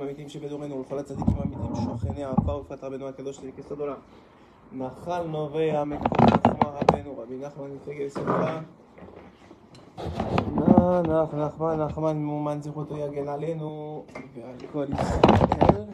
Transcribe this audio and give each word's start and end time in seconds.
האמיתיים 0.00 0.28
שבדורנו 0.28 0.76
ולכל 0.76 0.98
הצדיקים 0.98 1.34
האמיתיים 1.38 1.74
שוכני 1.84 2.24
העפר 2.24 2.56
ופרט 2.56 2.84
רבנו 2.84 3.08
הקדוש 3.08 3.38
צדיק 3.38 3.58
יסוד 3.58 3.80
עולם. 3.80 3.96
נחל 4.72 5.22
נובע 5.22 5.84
מקור 5.84 6.26
חוכמה 6.30 6.70
רבנו 6.70 7.18
רבי 7.18 7.38
נחמן 7.38 7.70
מפגל 7.74 8.08
שמחה. 8.08 8.60
נח 11.02 11.34
נחמן 11.34 11.80
נחמן 11.80 12.16
מאומן 12.22 12.62
זכותו 12.62 12.96
יגן 12.96 13.28
עלינו 13.28 14.04
ועל 14.34 14.56
כל 14.72 14.86
ישראל. 14.92 15.84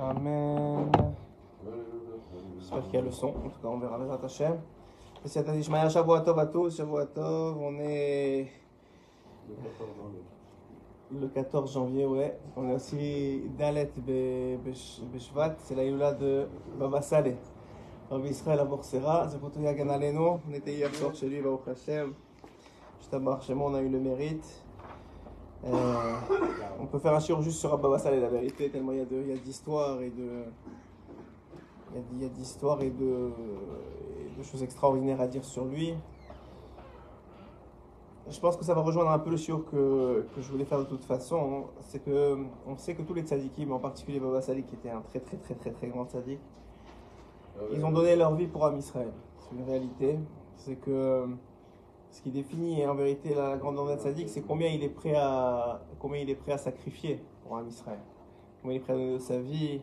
Amen. 0.00 0.90
J'espère. 2.58 2.78
En 3.44 3.50
tout 3.50 3.60
cas, 3.62 3.68
on 3.68 3.78
verra 3.78 3.98
Bezrat 3.98 4.22
Hashem. 4.22 4.56
בסייעתא 5.24 5.58
דשמיא, 5.58 5.88
שבוע 5.88 6.20
טוב 6.20 6.38
à 6.38 6.70
שבוע 6.70 7.04
טוב. 7.04 7.58
On 7.58 7.74
le 11.12 11.26
14 11.28 11.72
janvier, 11.72 12.06
ouais. 12.06 12.38
On 12.56 12.68
est 12.68 12.74
aussi 12.74 13.42
Dalet 13.58 13.90
Be- 13.98 14.58
Besh- 14.64 15.02
Beshvat, 15.12 15.56
c'est 15.58 15.74
la 15.74 15.84
Yula 15.84 16.12
de 16.12 16.46
Baba 16.78 17.02
Saleh. 17.02 17.36
Rabbi 18.10 18.28
Israël 18.28 18.58
Aborsera, 18.60 19.28
Zekoto 19.28 19.60
Yagan 19.60 19.88
Aleno. 19.88 20.40
On 20.48 20.52
était 20.54 20.74
hier 20.74 20.92
soir 20.94 21.14
chez 21.14 21.28
lui, 21.28 21.40
Baruch 21.40 21.68
Hashem. 21.68 22.12
Shtabach 23.02 23.42
Shemo, 23.42 23.66
on 23.66 23.74
a 23.74 23.80
eu 23.82 23.88
le 23.88 23.98
mérite. 24.00 24.64
Euh, 25.64 26.14
on 26.80 26.86
peut 26.86 26.98
faire 26.98 27.14
un 27.14 27.20
chir 27.20 27.40
juste 27.42 27.58
sur 27.60 27.76
Baba 27.78 27.98
Saleh, 27.98 28.20
la 28.20 28.28
vérité, 28.28 28.70
tellement 28.70 28.92
il 28.92 28.98
y 28.98 29.00
a 29.00 29.04
a 29.34 29.36
d'histoires 29.36 30.00
et 30.00 30.10
de. 30.10 30.44
Il 32.12 32.20
y 32.20 32.24
a- 32.24 32.26
a 32.26 32.30
d'histoires 32.30 32.80
et 32.82 32.90
de 32.90 33.30
choses 34.42 34.62
extraordinaires 34.62 35.20
à 35.20 35.26
dire 35.26 35.44
sur 35.44 35.64
lui. 35.64 35.94
Je 38.30 38.38
pense 38.38 38.56
que 38.56 38.64
ça 38.64 38.74
va 38.74 38.80
rejoindre 38.80 39.10
un 39.10 39.18
peu 39.18 39.30
le 39.30 39.36
shiur 39.36 39.64
que, 39.64 40.24
que 40.34 40.40
je 40.40 40.50
voulais 40.50 40.64
faire 40.64 40.78
de 40.78 40.84
toute 40.84 41.04
façon. 41.04 41.64
C'est 41.80 41.98
que 42.04 42.36
on 42.66 42.76
sait 42.76 42.94
que 42.94 43.02
tous 43.02 43.14
les 43.14 43.22
tzadikim, 43.22 43.68
mais 43.68 43.74
en 43.74 43.78
particulier 43.80 44.20
Baba 44.20 44.40
Salih, 44.40 44.62
qui 44.64 44.76
était 44.76 44.90
un 44.90 45.00
très 45.02 45.20
très 45.20 45.36
très 45.36 45.54
très 45.54 45.70
très 45.72 45.88
grand 45.88 46.04
tzadik, 46.06 46.38
ils 47.72 47.84
ont 47.84 47.90
donné 47.90 48.16
leur 48.16 48.34
vie 48.34 48.46
pour 48.46 48.64
Am 48.64 48.76
Israël. 48.76 49.10
C'est 49.38 49.56
une 49.56 49.64
réalité. 49.64 50.18
C'est 50.56 50.76
que 50.76 51.26
ce 52.10 52.22
qui 52.22 52.30
définit 52.30 52.86
en 52.86 52.94
vérité 52.94 53.34
la 53.34 53.56
grandeur 53.56 53.86
d'un 53.86 53.96
tzadik, 53.96 54.28
c'est 54.28 54.42
combien 54.42 54.68
il 54.68 54.82
est 54.82 54.88
prêt 54.88 55.14
à 55.16 55.80
combien 55.98 56.20
il 56.20 56.30
est 56.30 56.34
prêt 56.36 56.52
à 56.52 56.58
sacrifier 56.58 57.20
pour 57.42 57.56
Am 57.56 57.66
Israël. 57.66 57.98
Combien 58.62 58.76
il 58.76 58.80
est 58.80 58.84
prêt 58.84 58.92
à 58.92 58.96
donner 58.96 59.14
de 59.14 59.18
sa 59.18 59.38
vie 59.40 59.80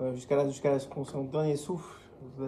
euh, 0.00 0.12
jusqu'à 0.14 0.44
jusqu'à 0.46 0.70
la- 0.72 0.78
son 0.78 1.24
dernier 1.24 1.56
souffle. 1.56 2.00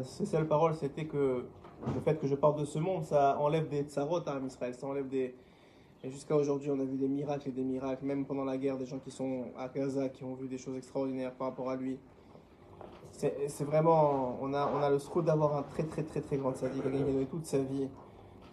Ses 0.02 0.26
seules 0.26 0.46
paroles, 0.46 0.74
c'était 0.74 1.06
que 1.06 1.46
le 1.92 2.00
fait 2.00 2.18
que 2.18 2.26
je 2.26 2.34
parte 2.34 2.58
de 2.58 2.64
ce 2.64 2.78
monde, 2.78 3.04
ça 3.04 3.38
enlève 3.40 3.68
des 3.68 3.82
tsarot 3.82 4.20
à 4.26 4.32
Am 4.32 4.46
Israël, 4.46 4.74
ça 4.74 4.86
enlève 4.86 5.08
des... 5.08 5.34
Jusqu'à 6.04 6.36
aujourd'hui, 6.36 6.70
on 6.70 6.78
a 6.80 6.84
vu 6.84 6.98
des 6.98 7.08
miracles 7.08 7.48
et 7.48 7.52
des 7.52 7.64
miracles, 7.64 8.04
même 8.04 8.26
pendant 8.26 8.44
la 8.44 8.58
guerre, 8.58 8.76
des 8.76 8.84
gens 8.84 8.98
qui 8.98 9.10
sont 9.10 9.44
à 9.58 9.68
Gaza, 9.68 10.10
qui 10.10 10.22
ont 10.22 10.34
vu 10.34 10.48
des 10.48 10.58
choses 10.58 10.76
extraordinaires 10.76 11.32
par 11.32 11.48
rapport 11.48 11.70
à 11.70 11.76
lui. 11.76 11.98
C'est 13.12 13.64
vraiment... 13.64 14.36
On 14.42 14.52
a, 14.52 14.70
on 14.74 14.82
a 14.82 14.90
le 14.90 14.98
scrut 14.98 15.24
d'avoir 15.24 15.56
un 15.56 15.62
très 15.62 15.84
très 15.84 16.02
très 16.02 16.20
très 16.20 16.36
grand 16.36 16.54
sadique, 16.54 16.82
qui 16.82 16.88
a 16.88 16.90
donné 16.90 17.26
toute 17.26 17.46
sa 17.46 17.58
vie, 17.58 17.88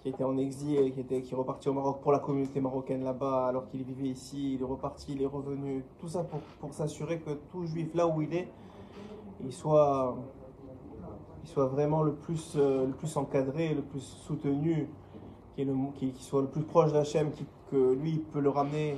qui 0.01 0.09
était 0.09 0.23
en 0.23 0.37
exil, 0.37 0.93
qui, 0.93 1.01
était, 1.01 1.21
qui 1.21 1.33
est 1.33 1.37
reparti 1.37 1.67
au 1.67 1.73
Maroc 1.73 1.99
pour 2.01 2.11
la 2.11 2.19
communauté 2.19 2.61
marocaine 2.61 3.03
là-bas, 3.03 3.47
alors 3.47 3.67
qu'il 3.67 3.83
vivait 3.83 4.07
ici, 4.07 4.53
il 4.53 4.61
est 4.61 4.65
reparti, 4.65 5.13
il 5.13 5.21
est 5.21 5.27
revenu. 5.27 5.83
Tout 5.99 6.07
ça 6.07 6.23
pour, 6.23 6.39
pour 6.59 6.73
s'assurer 6.73 7.19
que 7.19 7.31
tout 7.51 7.65
juif, 7.65 7.93
là 7.95 8.07
où 8.07 8.21
il 8.21 8.33
est, 8.33 8.47
il 9.43 9.51
soit 9.51 10.15
il 11.43 11.49
soit 11.49 11.65
vraiment 11.67 12.03
le 12.03 12.13
plus, 12.13 12.53
euh, 12.55 12.85
le 12.87 12.93
plus 12.93 13.15
encadré, 13.17 13.73
le 13.73 13.81
plus 13.81 14.01
soutenu, 14.01 14.87
qui, 15.55 15.61
est 15.61 15.65
le, 15.65 15.73
qui, 15.95 16.11
qui 16.11 16.23
soit 16.23 16.41
le 16.41 16.47
plus 16.47 16.61
proche 16.63 16.91
d'Hachem, 16.93 17.31
qui- 17.31 17.45
que 17.71 17.93
lui 17.93 18.11
il 18.11 18.21
peut 18.21 18.39
le 18.41 18.49
ramener. 18.49 18.97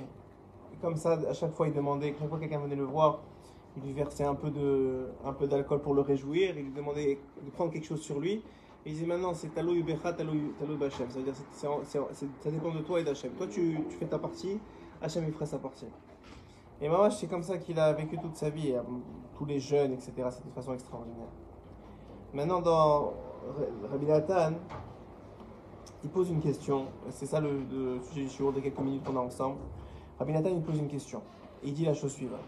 Comme 0.82 0.96
ça, 0.98 1.14
à 1.30 1.34
chaque 1.34 1.54
fois 1.54 1.68
il 1.68 1.74
demandait, 1.74 2.14
chaque 2.20 2.28
fois 2.28 2.38
que 2.38 2.44
quelqu'un 2.44 2.60
venait 2.60 2.76
le 2.76 2.84
voir, 2.84 3.20
il 3.78 3.84
lui 3.84 3.94
versait 3.94 4.24
un 4.26 4.36
peu 4.36 4.52
d'alcool 5.48 5.80
pour 5.82 5.94
le 5.94 6.02
réjouir, 6.02 6.56
il 6.58 6.66
lui 6.66 6.72
demandait 6.72 7.18
de 7.44 7.50
prendre 7.52 7.72
quelque 7.72 7.86
chose 7.88 8.02
sur 8.02 8.20
lui. 8.20 8.44
Et 8.86 8.90
il 8.90 8.94
disait 8.94 9.06
maintenant 9.06 9.34
c'est 9.34 9.48
talou 9.54 9.74
yubecha, 9.74 10.12
talou 10.14 10.34
b'Hachem. 10.78 11.10
Ça 11.10 11.20
veut 11.20 11.24
dire 11.24 11.34
ça 12.42 12.52
dépend 12.52 12.72
de 12.74 12.82
toi 12.82 13.00
et 13.00 13.04
d'Hachem. 13.04 13.32
Toi 13.34 13.48
tu, 13.48 13.80
tu 13.90 13.96
fais 13.96 14.06
ta 14.06 14.20
partie, 14.20 14.60
Hachem 15.02 15.24
il 15.26 15.32
fera 15.34 15.46
sa 15.46 15.58
partie. 15.60 15.88
Et 16.82 16.90
moi 16.90 17.10
c'est 17.10 17.28
comme 17.28 17.44
ça 17.44 17.58
qu'il 17.58 17.80
a 17.80 17.94
vécu 17.94 18.18
toute 18.18 18.36
sa 18.36 18.50
vie, 18.50 18.74
euh, 18.74 18.82
tous 19.38 19.46
les 19.46 19.60
jeunes, 19.60 19.94
etc. 19.94 20.12
C'est 20.32 20.46
de 20.46 20.52
façon 20.54 20.74
extraordinaire. 20.74 21.30
Maintenant, 22.34 22.62
dans 22.62 23.02
Ra- 23.04 23.90
Rabbi 23.92 24.06
Nathan, 24.06 24.54
il 26.04 26.10
pose 26.10 26.30
une 26.30 26.42
question. 26.42 26.86
C'est 27.12 27.26
ça 27.26 27.40
le, 27.40 28.00
sujet 28.10 28.24
du 28.24 28.30
shiur 28.30 28.52
de 28.52 28.60
quelques 28.60 28.80
minutes 28.80 29.04
qu'on 29.04 29.16
a 29.18 29.22
ensemble. 29.22 29.58
Rabbi 30.18 30.34
Nathan, 30.34 30.50
il 30.50 30.62
pose 30.62 30.80
une 30.80 30.88
question. 30.88 31.22
Il 31.64 31.74
dit 31.74 31.86
la 31.86 31.94
chose 31.94 32.12
suivante. 32.12 32.40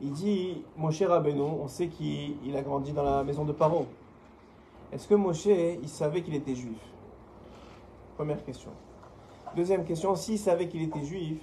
Il 0.00 0.12
dit, 0.12 0.62
Moshe 0.76 1.02
Rabbeinu, 1.02 1.40
on 1.40 1.68
sait 1.68 1.88
qu'il 1.88 2.36
il 2.44 2.56
a 2.56 2.62
grandi 2.62 2.92
dans 2.92 3.02
la 3.02 3.24
maison 3.24 3.44
de 3.44 3.52
Paro. 3.52 3.86
Est-ce 4.92 5.08
que 5.08 5.14
Moshe, 5.14 5.46
il 5.46 5.88
savait 5.88 6.22
qu'il 6.22 6.34
était 6.34 6.54
juif? 6.54 6.78
Première 8.16 8.44
question. 8.44 8.70
Deuxième 9.54 9.84
question, 9.84 10.14
s'il 10.14 10.38
savait 10.38 10.68
qu'il 10.68 10.82
était 10.82 11.02
juif, 11.02 11.40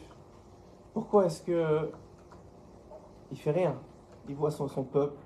pourquoi 0.94 1.26
est-ce 1.26 1.42
que 1.42 1.90
il 3.32 3.38
fait 3.38 3.52
rien? 3.52 3.76
Il 4.30 4.36
voit 4.36 4.52
son 4.52 4.68
peuple, 4.84 5.18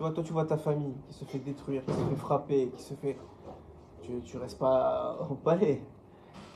tu 0.00 0.04
vois, 0.04 0.14
toi, 0.14 0.24
tu 0.24 0.32
vois 0.32 0.46
ta 0.46 0.56
famille 0.56 0.94
qui 1.08 1.12
se 1.12 1.26
fait 1.26 1.38
détruire, 1.38 1.84
qui 1.84 1.92
se 1.92 1.98
fait 1.98 2.16
frapper, 2.16 2.70
qui 2.74 2.82
se 2.82 2.94
fait. 2.94 3.18
Tu, 4.00 4.18
tu 4.22 4.38
restes 4.38 4.58
pas 4.58 5.18
au 5.30 5.34
palais. 5.34 5.82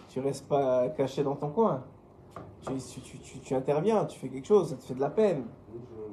Tu 0.09 0.19
restes 0.21 0.49
pas 0.49 0.89
caché 0.89 1.23
dans 1.23 1.37
ton 1.37 1.51
coin. 1.51 1.85
Tu, 2.63 2.73
tu, 3.03 3.19
tu, 3.19 3.41
tu- 3.41 3.55
interviens, 3.55 4.07
tu 4.07 4.19
fais 4.19 4.31
quelque 4.31 4.47
chose, 4.47 4.71
ça 4.71 4.77
te 4.77 4.85
fait 4.85 4.95
de 4.95 5.01
la 5.01 5.11
peine. 5.11 5.45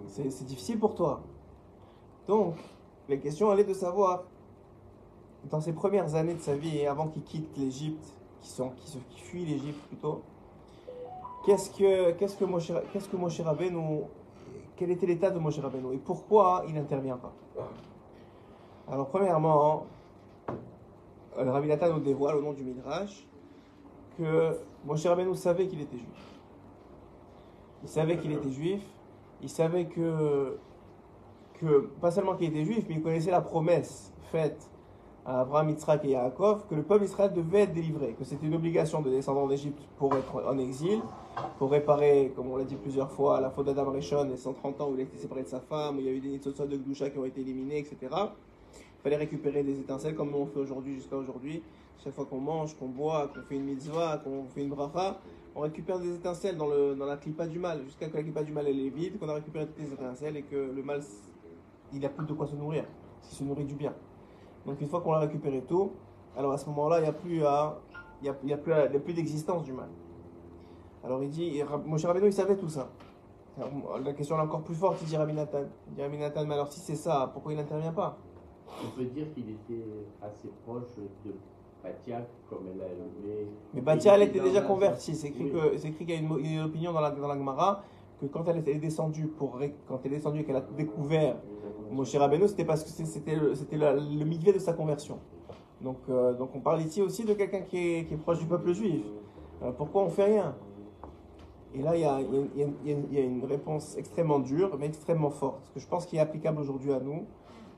C'est 0.07 0.43
difficile 0.43 0.77
pour 0.77 0.93
toi. 0.93 1.21
Donc, 2.27 2.55
la 3.07 3.15
question, 3.15 3.49
elle 3.53 3.61
est 3.61 3.63
de 3.63 3.73
savoir, 3.75 4.23
dans 5.49 5.61
ses 5.61 5.71
premières 5.71 6.15
années 6.15 6.33
de 6.35 6.41
sa 6.41 6.57
vie, 6.57 6.79
et 6.79 6.87
avant 6.87 7.07
qu'il 7.07 7.23
quitte 7.23 7.57
l'Égypte, 7.57 8.13
qui, 8.41 8.49
sont, 8.49 8.73
l'Égypte 9.35 9.79
plutôt, 9.87 10.21
qu'est-ce 11.45 11.69
que, 11.69 12.11
qu'est-ce 12.11 12.35
que 12.35 12.43
Moshe, 12.43 12.73
qu'est-ce 12.91 13.07
que 13.07 13.15
Moshe 13.15 13.39
Rabbeinu 13.39 14.01
quel 14.81 14.89
était 14.89 15.05
l'état 15.05 15.29
de 15.29 15.37
Moshe 15.37 15.59
Rabbeinu 15.59 15.93
et 15.93 15.99
pourquoi 15.99 16.63
il 16.67 16.73
n'intervient 16.73 17.17
pas. 17.17 17.31
Alors 18.87 19.09
premièrement, 19.09 19.85
le 21.37 21.51
Rabbi 21.51 21.67
Nathan 21.67 21.93
nous 21.93 21.99
dévoile 21.99 22.37
au 22.37 22.41
nom 22.41 22.51
du 22.51 22.63
Midrash 22.63 23.27
que 24.17 24.57
Moshe 24.83 25.05
Rabbeinu 25.05 25.35
savait 25.35 25.67
qu'il 25.67 25.81
était 25.81 25.99
juif. 25.99 26.39
Il 27.83 27.89
savait 27.89 28.17
qu'il 28.17 28.31
était 28.31 28.49
juif, 28.49 28.81
il 29.43 29.49
savait 29.49 29.85
que, 29.85 30.57
que 31.59 31.81
pas 32.01 32.09
seulement 32.09 32.35
qu'il 32.35 32.47
était 32.47 32.65
juif, 32.65 32.83
mais 32.89 32.95
il 32.95 33.03
connaissait 33.03 33.29
la 33.29 33.41
promesse 33.41 34.11
faite 34.31 34.67
à 35.25 35.41
Abraham, 35.41 35.69
Yitzhak 35.69 36.03
et 36.05 36.09
Yaakov 36.09 36.67
que 36.67 36.75
le 36.75 36.83
peuple 36.83 37.05
d'Israël 37.05 37.31
devait 37.33 37.61
être 37.61 37.73
délivré, 37.73 38.13
que 38.17 38.23
c'était 38.23 38.47
une 38.47 38.55
obligation 38.55 39.01
de 39.01 39.09
descendre 39.09 39.41
en 39.41 39.49
Égypte 39.49 39.81
pour 39.97 40.15
être 40.15 40.43
en 40.47 40.57
exil, 40.57 41.01
pour 41.57 41.71
réparer, 41.71 42.33
comme 42.35 42.49
on 42.51 42.57
l'a 42.57 42.63
dit 42.63 42.75
plusieurs 42.75 43.11
fois, 43.11 43.39
la 43.39 43.49
faute 43.49 43.67
d'Adam 43.67 43.91
Rishon, 43.91 44.23
les 44.23 44.37
130 44.37 44.81
ans 44.81 44.89
où 44.89 44.95
il 44.95 45.01
a 45.01 45.03
été 45.03 45.17
séparé 45.17 45.43
de 45.43 45.47
sa 45.47 45.59
femme, 45.59 45.97
où 45.97 45.99
il 45.99 46.05
y 46.05 46.09
a 46.09 46.11
eu 46.11 46.19
des 46.19 46.29
nitzotzot 46.29 46.65
de 46.65 46.77
Gdusha 46.77 47.09
qui 47.09 47.19
ont 47.19 47.25
été 47.25 47.41
éliminés, 47.41 47.79
etc. 47.79 47.97
Il 48.01 49.03
fallait 49.03 49.17
récupérer 49.17 49.63
des 49.63 49.79
étincelles 49.79 50.15
comme 50.15 50.33
on 50.35 50.45
fait 50.45 50.59
aujourd'hui 50.59 50.95
jusqu'à 50.95 51.17
aujourd'hui. 51.17 51.63
Chaque 52.03 52.13
fois 52.13 52.25
qu'on 52.25 52.39
mange, 52.39 52.75
qu'on 52.77 52.87
boit, 52.87 53.27
qu'on 53.27 53.41
fait 53.41 53.55
une 53.55 53.65
mitzvah, 53.65 54.17
qu'on 54.23 54.45
fait 54.45 54.61
une 54.61 54.69
bracha, 54.69 55.19
on 55.55 55.61
récupère 55.61 55.99
des 55.99 56.15
étincelles 56.15 56.57
dans, 56.57 56.67
le, 56.67 56.95
dans 56.95 57.05
la 57.05 57.17
clipa 57.17 57.45
du 57.45 57.59
mal, 57.59 57.83
jusqu'à 57.83 58.07
que 58.07 58.17
la 58.17 58.23
clipa 58.23 58.43
du 58.43 58.51
mal 58.51 58.67
elle 58.67 58.79
est 58.79 58.89
vide, 58.89 59.19
qu'on 59.19 59.29
a 59.29 59.35
récupéré 59.35 59.67
toutes 59.67 59.79
les 59.79 59.93
étincelles 59.93 60.37
et 60.37 60.43
que 60.43 60.55
le 60.55 60.81
mal, 60.81 61.01
il 61.93 61.99
n'a 61.99 62.09
plus 62.09 62.25
de 62.25 62.33
quoi 62.33 62.47
se 62.47 62.55
nourrir, 62.55 62.85
s'il 63.21 63.37
se 63.37 63.43
nourrit 63.43 63.65
du 63.65 63.75
bien. 63.75 63.93
Donc 64.65 64.79
une 64.81 64.87
fois 64.87 65.01
qu'on 65.01 65.13
a 65.13 65.19
récupéré 65.19 65.61
tout, 65.67 65.91
alors 66.37 66.51
à 66.53 66.57
ce 66.57 66.67
moment-là, 66.69 66.99
il 66.99 67.03
n'y 67.03 67.09
a 67.09 67.13
plus, 67.13 67.43
à- 67.45 67.79
il 68.21 68.27
y 68.27 68.29
a, 68.29 68.35
il 68.43 68.49
y 68.49 68.53
a 68.53 68.57
plus, 68.57 68.73
à- 68.73 68.85
il 68.87 68.93
y 68.93 68.97
a 68.97 68.99
plus 68.99 69.13
d'existence 69.13 69.63
du 69.63 69.73
mal. 69.73 69.89
Alors 71.03 71.23
il 71.23 71.29
dit, 71.29 71.61
Moshe 71.85 72.05
Rabbeinu, 72.05 72.27
il 72.27 72.33
savait 72.33 72.55
tout 72.57 72.69
ça. 72.69 72.89
Alors, 73.57 73.99
la 73.99 74.13
question 74.13 74.37
est 74.37 74.41
encore 74.41 74.61
plus 74.61 74.75
forte, 74.75 74.97
il 75.01 75.07
dit 75.07 75.17
Rabbi 75.17 75.33
Nathan. 75.33 75.63
Il 75.89 75.95
dit 75.95 76.01
Rabbi 76.01 76.17
Nathan, 76.17 76.45
mais 76.45 76.53
alors 76.53 76.71
si 76.71 76.79
c'est 76.79 76.95
ça, 76.95 77.29
pourquoi 77.33 77.51
il 77.53 77.57
n'intervient 77.57 77.91
pas? 77.91 78.17
On 78.85 78.89
peut 78.97 79.03
dire 79.05 79.33
qu'il 79.33 79.49
était 79.49 79.83
assez 80.21 80.47
proche 80.65 80.95
de 81.25 81.33
Batia, 81.83 82.21
comme 82.49 82.59
elle 82.73 82.81
a 82.81 82.85
nommé. 82.89 83.47
Mais 83.73 83.81
Batia, 83.81 84.15
elle 84.15 84.23
était 84.23 84.39
déjà 84.39 84.61
la- 84.61 84.67
convertie. 84.67 85.15
C'est 85.15 85.27
écrit 85.29 85.51
Oui. 85.53 85.93
qu'il 85.97 86.09
y 86.09 86.13
a 86.13 86.15
une, 86.17 86.61
opinion 86.63 86.93
dans 86.93 87.01
la, 87.01 87.11
dans 87.11 87.27
la 87.27 87.35
Gemara 87.35 87.83
quand 88.27 88.47
elle 88.47 88.57
était 88.57 88.75
descendue, 88.75 89.27
pour, 89.27 89.59
quand 89.87 89.99
elle 90.03 90.13
est 90.13 90.17
descendue 90.17 90.41
et 90.41 90.43
qu'elle 90.43 90.55
a 90.55 90.65
découvert 90.77 91.37
Moshe 91.91 92.15
Rabbeinu, 92.15 92.47
c'était 92.47 92.65
parce 92.65 92.83
que 92.83 93.05
c'était 93.05 93.35
le, 93.35 93.53
le 93.71 94.25
milieu 94.25 94.53
de 94.53 94.59
sa 94.59 94.73
conversion. 94.73 95.19
Donc, 95.81 95.97
euh, 96.09 96.33
donc 96.33 96.51
on 96.55 96.59
parle 96.59 96.81
ici 96.81 97.01
aussi 97.01 97.25
de 97.25 97.33
quelqu'un 97.33 97.61
qui 97.61 97.77
est, 97.77 98.11
est 98.11 98.17
proche 98.17 98.39
du 98.39 98.45
peuple 98.45 98.73
juif. 98.73 99.03
Euh, 99.63 99.71
pourquoi 99.71 100.03
on 100.03 100.09
fait 100.09 100.25
rien? 100.25 100.55
Et 101.73 101.81
là, 101.81 101.95
il 101.95 102.01
y, 102.01 102.05
a, 103.21 103.21
une 103.21 103.45
réponse 103.45 103.95
extrêmement 103.97 104.39
dure, 104.39 104.75
mais 104.77 104.87
extrêmement 104.87 105.29
forte, 105.29 105.71
que 105.73 105.79
je 105.79 105.87
pense 105.87 106.05
qui 106.05 106.17
est 106.17 106.19
applicable 106.19 106.59
aujourd'hui 106.59 106.91
à 106.91 106.99
nous, 106.99 107.25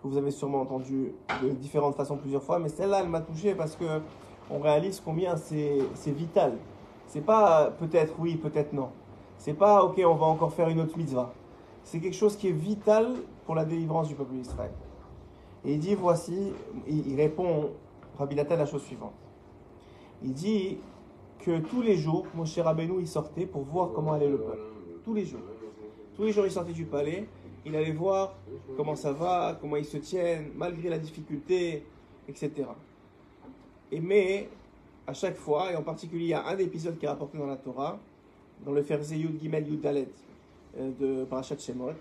que 0.02 0.08
vous 0.08 0.18
avez 0.18 0.32
sûrement 0.32 0.62
entendu 0.62 1.14
de 1.44 1.50
différentes 1.50 1.96
façons 1.96 2.18
plusieurs 2.18 2.42
fois, 2.42 2.58
mais 2.58 2.70
celle-là, 2.70 3.02
elle 3.04 3.10
m'a 3.10 3.22
touché 3.22 3.54
parce 3.54 3.76
que 3.76 4.02
on 4.50 4.60
réalise 4.60 5.00
combien 5.00 5.38
c'est 5.38 6.12
vital. 6.12 6.54
C'est 7.06 7.22
pas 7.22 7.72
peut-être 7.80 8.16
oui, 8.18 8.36
peut-être 8.36 8.74
non. 8.74 8.90
C'est 9.38 9.54
pas, 9.54 9.84
ok, 9.84 10.02
on 10.06 10.16
va 10.16 10.26
encore 10.26 10.54
faire 10.54 10.70
une 10.70 10.80
autre 10.80 10.98
mitzvah. 10.98 11.34
C'est 11.84 12.00
quelque 12.00 12.16
chose 12.16 12.38
qui 12.38 12.48
est 12.48 12.54
vital 12.54 13.14
pour 13.46 13.56
la 13.56 13.66
délivrance 13.66 14.08
du 14.08 14.16
peuple 14.16 14.34
d'Israël. 14.34 14.72
Et 15.66 15.74
il 15.74 15.80
dit, 15.80 15.96
voici, 15.96 16.54
il, 16.88 17.16
répond, 17.16 17.72
Rabbi 18.18 18.36
Nathan, 18.36 18.58
la 18.58 18.66
chose 18.66 18.84
suivante. 18.84 19.14
Il 20.22 20.34
dit 20.34 20.78
que 21.40 21.60
tous 21.60 21.82
les 21.82 21.98
jours, 21.98 22.26
Moshe 22.36 22.58
Rabbeinu, 22.58 23.00
il 23.00 23.08
sortait 23.08 23.46
pour 23.46 23.64
voir 23.64 23.92
comment 23.94 24.14
allait 24.14 24.30
le 24.30 24.38
peuple. 24.38 24.60
Tous 25.04 25.14
les 25.14 25.26
jours. 25.26 25.42
Tous 26.16 26.24
les 26.24 26.32
jours, 26.32 26.46
il 26.46 26.52
sortait 26.52 26.74
du 26.74 26.86
palais, 26.86 27.28
il 27.66 27.76
allait 27.76 27.92
voir 27.92 28.36
comment 28.78 28.96
ça 28.96 29.12
va, 29.12 29.58
comment 29.60 29.78
ils 29.78 29.86
se 29.86 29.98
tiennent, 29.98 30.52
malgré 30.56 30.90
la 30.90 31.00
difficulté, 31.00 31.86
etc. 32.28 32.52
Et 33.92 34.00
mais, 34.00 34.50
à 35.08 35.14
chaque 35.14 35.36
fois, 35.36 35.72
et 35.72 35.76
en 35.76 35.84
particulier, 35.84 36.24
il 36.24 36.30
y 36.30 36.34
a 36.34 36.46
un 36.46 36.58
épisode 36.58 36.98
qui 36.98 37.06
est 37.06 37.10
rapporté 37.10 37.38
dans 37.38 37.48
la 37.48 37.58
Torah, 37.58 38.00
dans 38.66 38.72
le 38.72 38.82
verset 38.82 39.18
Yud 39.18 39.40
Gimel 39.40 39.68
Yud 39.68 39.82
Dalet 39.82 40.08
euh, 40.78 40.92
de 41.00 41.26
Parashat 41.26 41.58
Shemot. 41.58 41.92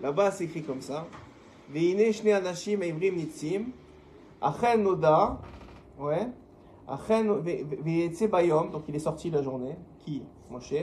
Là-bas, 0.00 0.30
c'est 0.30 0.44
écrit 0.44 0.62
comme 0.62 0.80
ça. 0.80 1.06
Veine 1.70 2.12
shne 2.12 2.28
anashim 2.32 2.82
eivrim 2.82 3.16
nitzim, 3.16 3.70
achen 4.40 4.82
noda, 4.82 5.40
ouais, 5.98 6.28
achen 6.86 7.40
ve'etze 7.40 8.28
bayom, 8.28 8.70
donc 8.70 8.84
il 8.88 8.96
est 8.96 9.00
sorti 9.00 9.30
la 9.30 9.42
journée, 9.42 9.76
qui 10.00 10.22
Moshe, 10.50 10.74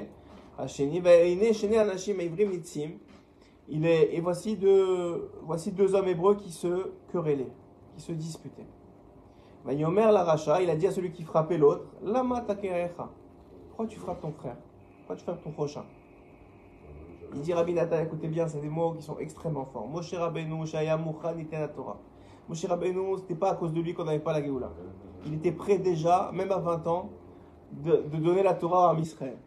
Hacheni, 0.57 0.99
veine 0.99 1.53
shne 1.53 1.75
anashim 1.75 2.19
eivrim 2.19 2.49
nitzim, 2.49 2.93
il 3.69 3.85
est, 3.85 4.15
et 4.15 4.21
voici 4.21 4.55
deux, 4.57 5.29
voici 5.43 5.71
deux 5.71 5.93
hommes 5.93 6.07
hébreux 6.07 6.35
qui 6.35 6.51
se 6.51 6.91
querellaient, 7.11 7.51
qui 7.95 8.01
se 8.01 8.11
disputaient. 8.13 8.67
Vayomer 9.63 10.09
la 10.11 10.23
racha, 10.23 10.63
il 10.63 10.69
a 10.71 10.75
dit 10.75 10.87
à 10.87 10.91
celui 10.91 11.11
qui 11.11 11.21
frappait 11.21 11.59
l'autre, 11.59 11.85
Lama 12.01 12.41
takerecha, 12.41 13.07
pourquoi 13.67 13.85
tu 13.85 13.99
frappes 13.99 14.21
ton 14.21 14.31
frère? 14.31 14.57
Tu 15.17 15.23
frappes 15.23 15.43
ton 15.43 15.51
prochain 15.51 15.83
Il 17.33 17.41
dit 17.41 17.53
Rabbi 17.53 17.73
Nathan, 17.73 17.99
écoutez 17.99 18.27
bien, 18.27 18.47
c'est 18.47 18.61
des 18.61 18.69
mots 18.69 18.93
qui 18.93 19.01
sont 19.01 19.17
extrêmement 19.19 19.65
forts. 19.65 19.87
Moshe 19.87 20.13
Rabbeinu, 20.13 20.65
Shaya 20.65 20.95
Mouchan, 20.97 21.33
la 21.51 21.67
Torah. 21.67 21.97
Moshe 22.47 22.65
Rabbeinu, 22.65 23.17
c'était 23.17 23.35
pas 23.35 23.51
à 23.51 23.55
cause 23.55 23.73
de 23.73 23.81
lui 23.81 23.93
qu'on 23.93 24.05
n'avait 24.05 24.19
pas 24.19 24.33
la 24.33 24.41
Géoula. 24.41 24.71
Il 25.25 25.33
était 25.33 25.51
prêt 25.51 25.77
déjà, 25.77 26.31
même 26.33 26.51
à 26.51 26.57
20 26.57 26.87
ans, 26.87 27.09
de, 27.71 27.97
donner 28.17 28.43
la 28.43 28.53
Torah 28.53 28.91
à 28.91 28.99
Israël. 28.99 29.37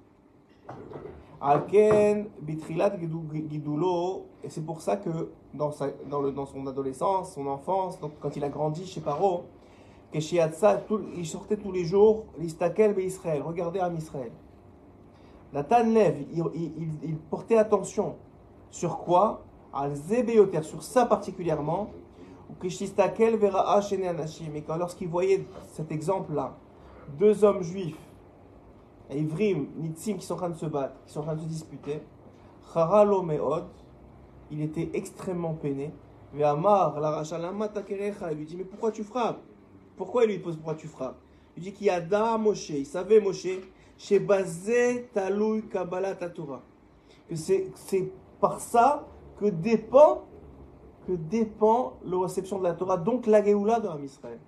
Alken, 1.41 2.29
Bitrilat 2.41 2.99
Gidulo, 2.99 4.27
et 4.43 4.49
c'est 4.49 4.65
pour 4.65 4.81
ça 4.81 4.97
que 4.97 5.31
dans, 5.53 5.71
dans, 6.09 6.21
le, 6.21 6.33
dans 6.33 6.47
son 6.47 6.67
adolescence, 6.67 7.35
son 7.35 7.47
enfance, 7.47 7.99
quand 8.21 8.37
il 8.37 8.45
a 8.45 8.49
grandi 8.49 8.87
chez 8.87 9.01
Paro, 9.01 9.45
il 10.15 11.27
sortait 11.27 11.57
tous 11.57 11.73
les 11.73 11.85
jours, 11.85 12.25
l'Istakel 12.39 12.99
Israël, 12.99 13.43
regardez 13.43 13.81
à 13.81 13.93
Israël. 13.93 14.31
Nathan 15.55 15.85
Lev, 15.85 16.27
il, 16.33 17.17
portait 17.31 17.57
attention 17.57 18.17
sur 18.71 18.99
quoi? 18.99 19.45
Al 19.73 19.97
sur 20.63 20.83
ça 20.83 21.07
particulièrement. 21.07 21.91
Et 22.63 24.63
quand 24.63 24.77
lorsqu'il 24.77 25.09
voyait 25.09 25.47
cet 25.73 25.93
exemple-là, 25.93 26.55
deux 27.19 27.45
hommes 27.45 27.63
juifs, 27.63 27.97
Ivrim, 29.11 29.69
Nitzim, 29.77 30.17
qui 30.17 30.27
sont 30.27 30.35
en 30.35 30.39
train 30.39 30.51
de 30.51 30.57
se 30.57 30.67
battre, 30.67 30.97
qui 31.07 31.13
sont 31.13 31.21
en 31.21 31.25
train 31.25 31.37
de 31.37 31.43
se 31.43 31.47
disputer, 31.47 32.03
il 34.51 34.61
était 34.61 34.91
extrêmement 34.93 35.55
peiné. 35.55 35.93
Amar, 36.43 36.97
il 36.99 38.37
lui 38.37 38.45
dit 38.45 38.57
Mais 38.57 38.65
pourquoi 38.65 38.91
tu 38.91 39.05
frappes? 39.05 39.41
Pourquoi 39.97 40.25
il 40.25 40.31
lui 40.31 40.39
pose 40.41 40.57
Pourquoi 40.57 40.75
tu 40.75 40.89
frappes? 40.89 41.21
Il 41.57 41.63
dit 41.63 41.73
qu'il 41.73 41.87
y 41.87 41.91
a 41.91 42.01
Da 42.01 42.37
Moshe, 42.39 42.71
il 42.71 42.87
savait 42.87 43.21
Moshe 43.21 43.47
chez 43.97 44.19
Bazé 44.19 45.09
Taloui 45.13 45.69
Kabbalah 45.69 46.15
Torah. 46.15 46.63
Que 47.29 47.37
c'est 47.37 48.13
par 48.41 48.61
ça 48.61 49.07
que 49.39 49.47
dépend, 49.47 50.25
que 51.07 51.13
dépend 51.13 51.99
la 52.05 52.19
réception 52.21 52.59
de 52.59 52.65
la 52.65 52.75
Torah, 52.75 52.97
donc 52.97 53.27
la 53.27 53.43
Géoula 53.43 53.81
dans 53.81 53.99
Israël. 53.99 54.39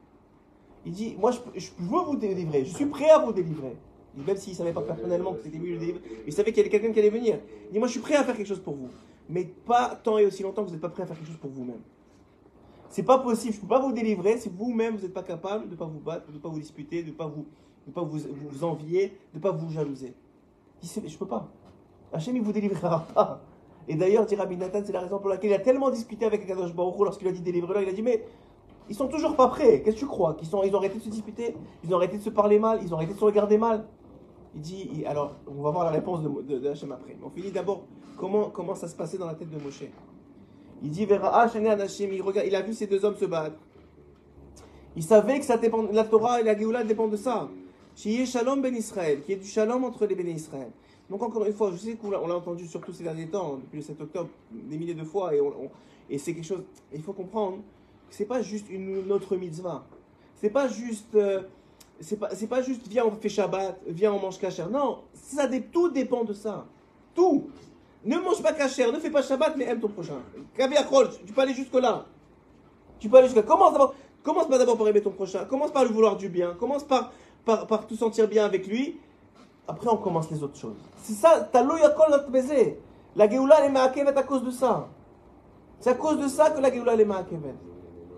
Il 0.84 0.92
dit, 0.92 1.16
moi 1.18 1.32
je, 1.32 1.70
veux 1.78 2.00
vous 2.00 2.16
délivrer, 2.16 2.64
je 2.64 2.74
suis 2.74 2.86
prêt 2.86 3.10
à 3.10 3.18
vous 3.18 3.32
délivrer. 3.32 3.76
Même 4.16 4.36
s'il 4.36 4.52
ne 4.52 4.58
savait 4.58 4.72
pas 4.72 4.82
personnellement 4.82 5.34
que 5.34 5.42
c'était 5.42 5.58
lui 5.58 5.72
le 5.72 5.78
délivrer, 5.78 6.02
il 6.26 6.32
savait 6.32 6.50
qu'il 6.50 6.58
y 6.58 6.60
avait 6.60 6.70
quelqu'un 6.70 6.92
qui 6.92 7.00
allait 7.00 7.10
venir. 7.10 7.38
Il 7.66 7.72
dit, 7.72 7.78
moi 7.78 7.88
je 7.88 7.92
suis 7.92 8.00
prêt 8.00 8.14
à 8.14 8.24
faire 8.24 8.36
quelque 8.36 8.46
chose 8.46 8.60
pour 8.60 8.74
vous. 8.74 8.88
Mais 9.28 9.44
pas 9.44 9.98
tant 10.02 10.18
et 10.18 10.24
aussi 10.24 10.42
longtemps 10.42 10.62
que 10.62 10.68
vous 10.68 10.72
n'êtes 10.72 10.80
pas 10.80 10.88
prêt 10.88 11.02
à 11.02 11.06
faire 11.06 11.16
quelque 11.16 11.26
chose 11.26 11.36
pour 11.36 11.50
vous-même. 11.50 11.80
C'est 12.88 13.02
pas 13.02 13.18
possible, 13.18 13.52
je 13.52 13.58
ne 13.58 13.62
peux 13.62 13.68
pas 13.68 13.80
vous 13.80 13.92
délivrer 13.92 14.38
si 14.38 14.48
vous-même 14.48 14.96
vous 14.96 15.02
n'êtes 15.02 15.12
pas 15.12 15.24
capable 15.24 15.66
de 15.66 15.72
ne 15.72 15.76
pas 15.76 15.86
vous 15.86 15.98
battre, 15.98 16.28
de 16.28 16.32
ne 16.32 16.38
pas 16.38 16.48
vous 16.48 16.60
disputer, 16.60 17.02
de 17.02 17.08
ne 17.08 17.14
pas 17.14 17.26
vous 17.26 17.46
de 17.86 17.90
ne 17.90 17.94
pas 17.94 18.02
vous, 18.02 18.18
vous, 18.50 18.64
envier, 18.64 19.16
de 19.32 19.38
ne 19.38 19.42
pas 19.42 19.52
vous 19.52 19.70
jalouser. 19.70 20.14
Il 20.82 20.88
dit, 20.88 21.02
je 21.06 21.12
ne 21.12 21.18
peux 21.18 21.26
pas. 21.26 21.48
Hachem, 22.12 22.36
il 22.36 22.42
vous 22.42 22.52
délivrera 22.52 23.06
pas. 23.14 23.40
Et 23.88 23.94
d'ailleurs, 23.94 24.26
dit 24.26 24.34
Rabbi 24.34 24.56
Nathan, 24.56 24.80
c'est 24.84 24.92
la 24.92 25.00
raison 25.00 25.18
pour 25.18 25.28
laquelle 25.28 25.50
il 25.50 25.54
a 25.54 25.60
tellement 25.60 25.90
discuté 25.90 26.26
avec 26.26 26.46
Kadosh 26.46 26.74
Baruch 26.74 26.98
lorsqu'il 26.98 27.28
a 27.28 27.32
dit 27.32 27.40
délivrer 27.40 27.84
il 27.84 27.88
a 27.88 27.92
dit, 27.92 28.02
mais 28.02 28.24
ils 28.88 28.96
sont 28.96 29.06
toujours 29.06 29.36
pas 29.36 29.48
prêts. 29.48 29.82
Qu'est-ce 29.82 29.96
que 29.96 30.00
tu 30.00 30.06
crois? 30.06 30.34
Qu'ils 30.34 30.48
sont, 30.48 30.64
ils 30.64 30.74
ont 30.74 30.78
arrêté 30.78 30.98
de 30.98 31.02
se 31.02 31.08
disputer, 31.08 31.54
ils 31.84 31.94
ont 31.94 31.96
arrêté 31.96 32.18
de 32.18 32.22
se 32.22 32.30
parler 32.30 32.58
mal, 32.58 32.80
ils 32.82 32.92
ont 32.92 32.96
arrêté 32.96 33.14
de 33.14 33.18
se 33.18 33.24
regarder 33.24 33.58
mal. 33.58 33.86
Il 34.56 34.60
dit, 34.60 35.04
alors, 35.06 35.36
on 35.46 35.62
va 35.62 35.70
voir 35.70 35.84
la 35.84 35.90
réponse 35.90 36.22
de, 36.22 36.58
de, 36.58 36.68
Hachem 36.68 36.90
après. 36.90 37.16
Mais 37.18 37.26
on 37.26 37.30
finit 37.30 37.52
d'abord 37.52 37.82
comment, 38.16 38.50
comment 38.50 38.74
ça 38.74 38.88
se 38.88 38.96
passait 38.96 39.18
dans 39.18 39.26
la 39.26 39.34
tête 39.34 39.50
de 39.50 39.62
Moshe? 39.62 39.84
Il 40.82 40.90
dit, 40.90 41.04
Vera 41.04 41.42
Hachem, 41.42 41.64
il, 41.64 42.22
regarde, 42.22 42.46
il 42.46 42.56
a 42.56 42.62
vu 42.62 42.74
ces 42.74 42.86
deux 42.86 43.04
hommes 43.04 43.16
se 43.16 43.26
battre. 43.26 43.56
Il 44.96 45.02
savait 45.02 45.38
que 45.38 45.44
ça 45.44 45.58
dépend, 45.58 45.82
la 45.92 46.04
Torah 46.04 46.40
et 46.40 46.44
la 46.44 46.56
Géoula 46.56 46.82
dépendent 46.82 47.10
de 47.10 47.16
ça. 47.16 47.48
Qui 47.96 48.26
Shalom 48.26 48.60
Ben 48.60 48.76
Israël, 48.76 49.22
qui 49.22 49.32
est 49.32 49.36
du 49.36 49.48
Shalom 49.48 49.82
entre 49.84 50.04
les 50.04 50.14
Ben 50.14 50.28
Israël. 50.28 50.70
Donc 51.08 51.22
encore 51.22 51.46
une 51.46 51.54
fois, 51.54 51.70
je 51.72 51.78
sais 51.78 51.94
qu'on 51.94 52.10
l'a 52.10 52.20
entendu 52.20 52.66
surtout 52.66 52.92
ces 52.92 53.02
derniers 53.02 53.26
temps, 53.26 53.56
depuis 53.56 53.78
le 53.78 53.82
7 53.82 53.98
octobre, 54.02 54.28
des 54.50 54.76
milliers 54.76 54.94
de 54.94 55.02
fois, 55.02 55.32
et, 55.34 56.18
c'est 56.18 56.34
quelque 56.34 56.44
chose, 56.44 56.62
il 56.92 57.00
faut 57.00 57.14
comprendre 57.14 57.56
que 57.56 58.14
c'est 58.14 58.26
pas 58.26 58.42
juste 58.42 58.68
une 58.68 59.10
autre 59.10 59.34
mitzvah. 59.36 59.86
C'est 60.34 60.50
pas 60.50 60.68
juste, 60.68 61.14
euh, 61.14 61.44
c'est 61.98 62.18
pas, 62.18 62.28
pas 62.28 62.60
juste 62.60 62.86
viens 62.86 63.06
on 63.06 63.12
fait 63.12 63.30
Shabbat, 63.30 63.80
viens 63.86 64.12
on 64.12 64.20
mange 64.20 64.38
kasher. 64.38 64.66
Non, 64.70 64.98
ça, 65.14 65.48
tout 65.72 65.88
dépend 65.88 66.24
de 66.24 66.34
ça. 66.34 66.66
Tout. 67.14 67.48
Ne 68.04 68.18
mange 68.18 68.42
pas 68.42 68.52
kasher, 68.52 68.92
ne 68.92 68.98
fais 68.98 69.10
pas 69.10 69.22
Shabbat, 69.22 69.56
mais 69.56 69.64
aime 69.64 69.80
ton 69.80 69.88
prochain. 69.88 70.20
tu 70.54 71.32
peux 71.32 71.40
aller 71.40 71.54
jusque 71.54 71.74
là. 71.74 72.04
Tu 72.98 73.08
peux 73.08 73.16
aller 73.16 73.28
jusque 73.28 73.38
là. 73.38 73.42
Commence 73.42 73.72
d'abord, 73.72 73.94
pas 74.48 74.58
d'abord 74.58 74.76
par 74.76 74.88
aimer 74.88 75.00
ton 75.00 75.12
prochain. 75.12 75.46
Commence 75.46 75.70
par 75.70 75.84
le 75.84 75.90
vouloir 75.90 76.16
du 76.16 76.28
bien. 76.28 76.54
Commence 76.54 76.84
par 76.84 77.10
par, 77.46 77.86
tout 77.86 77.96
sentir 77.96 78.28
bien 78.28 78.44
avec 78.44 78.66
lui, 78.66 78.98
après 79.68 79.88
on 79.88 79.96
commence 79.96 80.30
les 80.30 80.42
autres 80.42 80.58
choses. 80.58 80.76
C'est 80.98 81.14
ça, 81.14 81.48
t'as 81.50 81.62
l'oyakol 81.62 82.10
notre 82.10 82.30
baiser? 82.30 82.78
La 83.14 83.30
Géoula 83.30 83.64
est 83.64 83.70
ma'akevet 83.70 84.16
à 84.16 84.22
cause 84.22 84.44
de 84.44 84.50
ça. 84.50 84.88
C'est 85.80 85.90
à 85.90 85.94
cause 85.94 86.18
de 86.18 86.28
ça 86.28 86.50
que 86.50 86.60
la 86.60 86.72
Géoula 86.72 86.94
est 86.94 87.04
ma'akevet. 87.04 87.54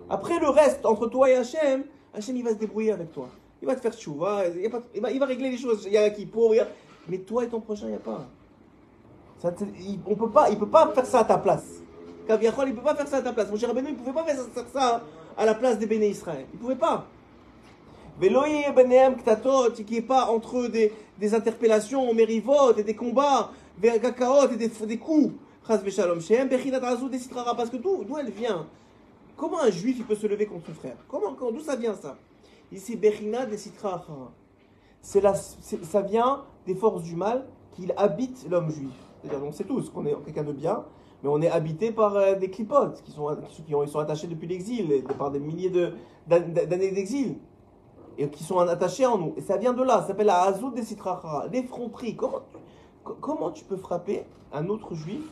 Après 0.09 0.39
le 0.39 0.49
reste, 0.49 0.85
entre 0.85 1.07
toi 1.07 1.29
et 1.29 1.35
Hachem, 1.35 1.83
Hachem 2.13 2.35
il 2.35 2.43
va 2.43 2.49
se 2.49 2.55
débrouiller 2.55 2.91
avec 2.91 3.11
toi. 3.11 3.29
Il 3.61 3.67
va 3.67 3.75
te 3.75 3.81
faire 3.81 3.93
chouva, 3.93 4.43
il, 4.47 5.19
va, 5.19 5.25
régler 5.25 5.51
les 5.51 5.57
choses. 5.57 5.83
Il 5.85 5.93
y 5.93 5.97
a 5.97 6.09
qui 6.09 6.25
pour, 6.25 6.53
mais 7.07 7.19
toi 7.19 7.43
et 7.43 7.47
ton 7.47 7.59
prochain, 7.59 7.85
il 7.85 7.89
n'y 7.89 7.95
a 7.95 7.99
pas. 7.99 8.25
Il, 9.79 9.99
on 10.05 10.15
peut 10.15 10.29
pas. 10.29 10.49
Il 10.49 10.57
peut 10.57 10.67
pas 10.67 10.91
faire 10.93 11.05
ça 11.05 11.19
à 11.19 11.23
ta 11.25 11.37
place. 11.37 11.81
Kaviachol, 12.27 12.69
il 12.69 12.75
peut 12.75 12.81
pas 12.81 12.95
faire 12.95 13.07
ça 13.07 13.17
à 13.17 13.21
ta 13.21 13.33
place. 13.33 13.49
Mon 13.51 13.57
cher 13.57 13.69
Abénou, 13.69 13.89
il 13.89 13.95
pouvait 13.95 14.13
pas 14.13 14.23
faire 14.23 14.37
ça 14.71 15.03
à 15.37 15.45
la 15.45 15.55
place 15.55 15.77
des 15.77 15.85
béné 15.85 16.09
Israël. 16.09 16.45
Il 16.53 16.59
pouvait 16.59 16.75
pas. 16.75 17.05
Ktatot, 18.19 19.71
qui 19.71 19.95
n'est 19.95 20.01
pas 20.01 20.25
entre 20.29 20.59
eux 20.59 20.69
des, 20.69 20.91
des 21.19 21.33
interpellations, 21.33 22.13
mérivotes 22.13 22.77
et 22.77 22.83
des 22.83 22.95
combats, 22.95 23.51
et 23.83 23.99
des, 24.57 24.69
des 24.69 24.97
coups. 24.97 25.33
Parce 25.65 25.81
que 25.81 27.77
d'où 27.77 28.17
elle 28.19 28.31
vient? 28.31 28.65
Comment 29.37 29.61
un 29.61 29.69
juif 29.71 29.95
il 29.99 30.03
peut 30.05 30.15
se 30.15 30.27
lever 30.27 30.45
contre 30.47 30.65
son 30.67 30.73
frère? 30.73 30.97
Comment, 31.07 31.31
D'où 31.51 31.61
ça 31.61 31.75
vient 31.75 31.93
ça? 31.93 32.17
Ici, 32.71 32.97
Bechina 32.97 33.45
des 33.45 33.57
C'est 35.01 35.21
ça 35.83 36.01
vient 36.01 36.43
des 36.67 36.75
forces 36.75 37.03
du 37.03 37.15
mal 37.15 37.45
qu'il 37.71 37.93
habite 37.95 38.45
l'homme 38.49 38.69
juif. 38.69 38.91
C'est-à-dire, 39.21 39.45
on 39.45 39.51
sait 39.51 39.63
tous 39.63 39.89
qu'on 39.89 40.05
est 40.05 40.15
quelqu'un 40.25 40.43
de 40.43 40.51
bien, 40.51 40.83
mais 41.23 41.29
on 41.29 41.41
est 41.41 41.49
habité 41.49 41.91
par 41.91 42.15
euh, 42.15 42.35
des 42.35 42.49
clipotes 42.49 43.01
qui 43.03 43.11
sont, 43.11 43.35
qui, 43.65 43.75
ont, 43.75 43.83
ils 43.83 43.89
sont 43.89 43.99
attachés 43.99 44.27
depuis 44.27 44.47
l'exil, 44.47 45.03
par 45.17 45.31
des 45.31 45.39
milliers 45.39 45.71
d'années 46.27 46.91
d'exil 46.91 47.35
et 48.19 48.29
qui 48.29 48.43
sont 48.43 48.59
attachés 48.59 49.05
en 49.05 49.17
nous. 49.17 49.33
Et 49.37 49.41
ça 49.41 49.57
vient 49.57 49.73
de 49.73 49.81
là, 49.81 50.01
ça 50.01 50.07
s'appelle 50.07 50.27
la 50.27 50.41
Hazout 50.41 50.71
des 50.71 50.83
Sitrachara, 50.83 51.47
l'effronterie. 51.47 52.17
Comment, 53.03 53.51
tu 53.51 53.63
peux 53.63 53.77
frapper 53.77 54.25
un 54.51 54.67
autre 54.67 54.93
juif 54.93 55.23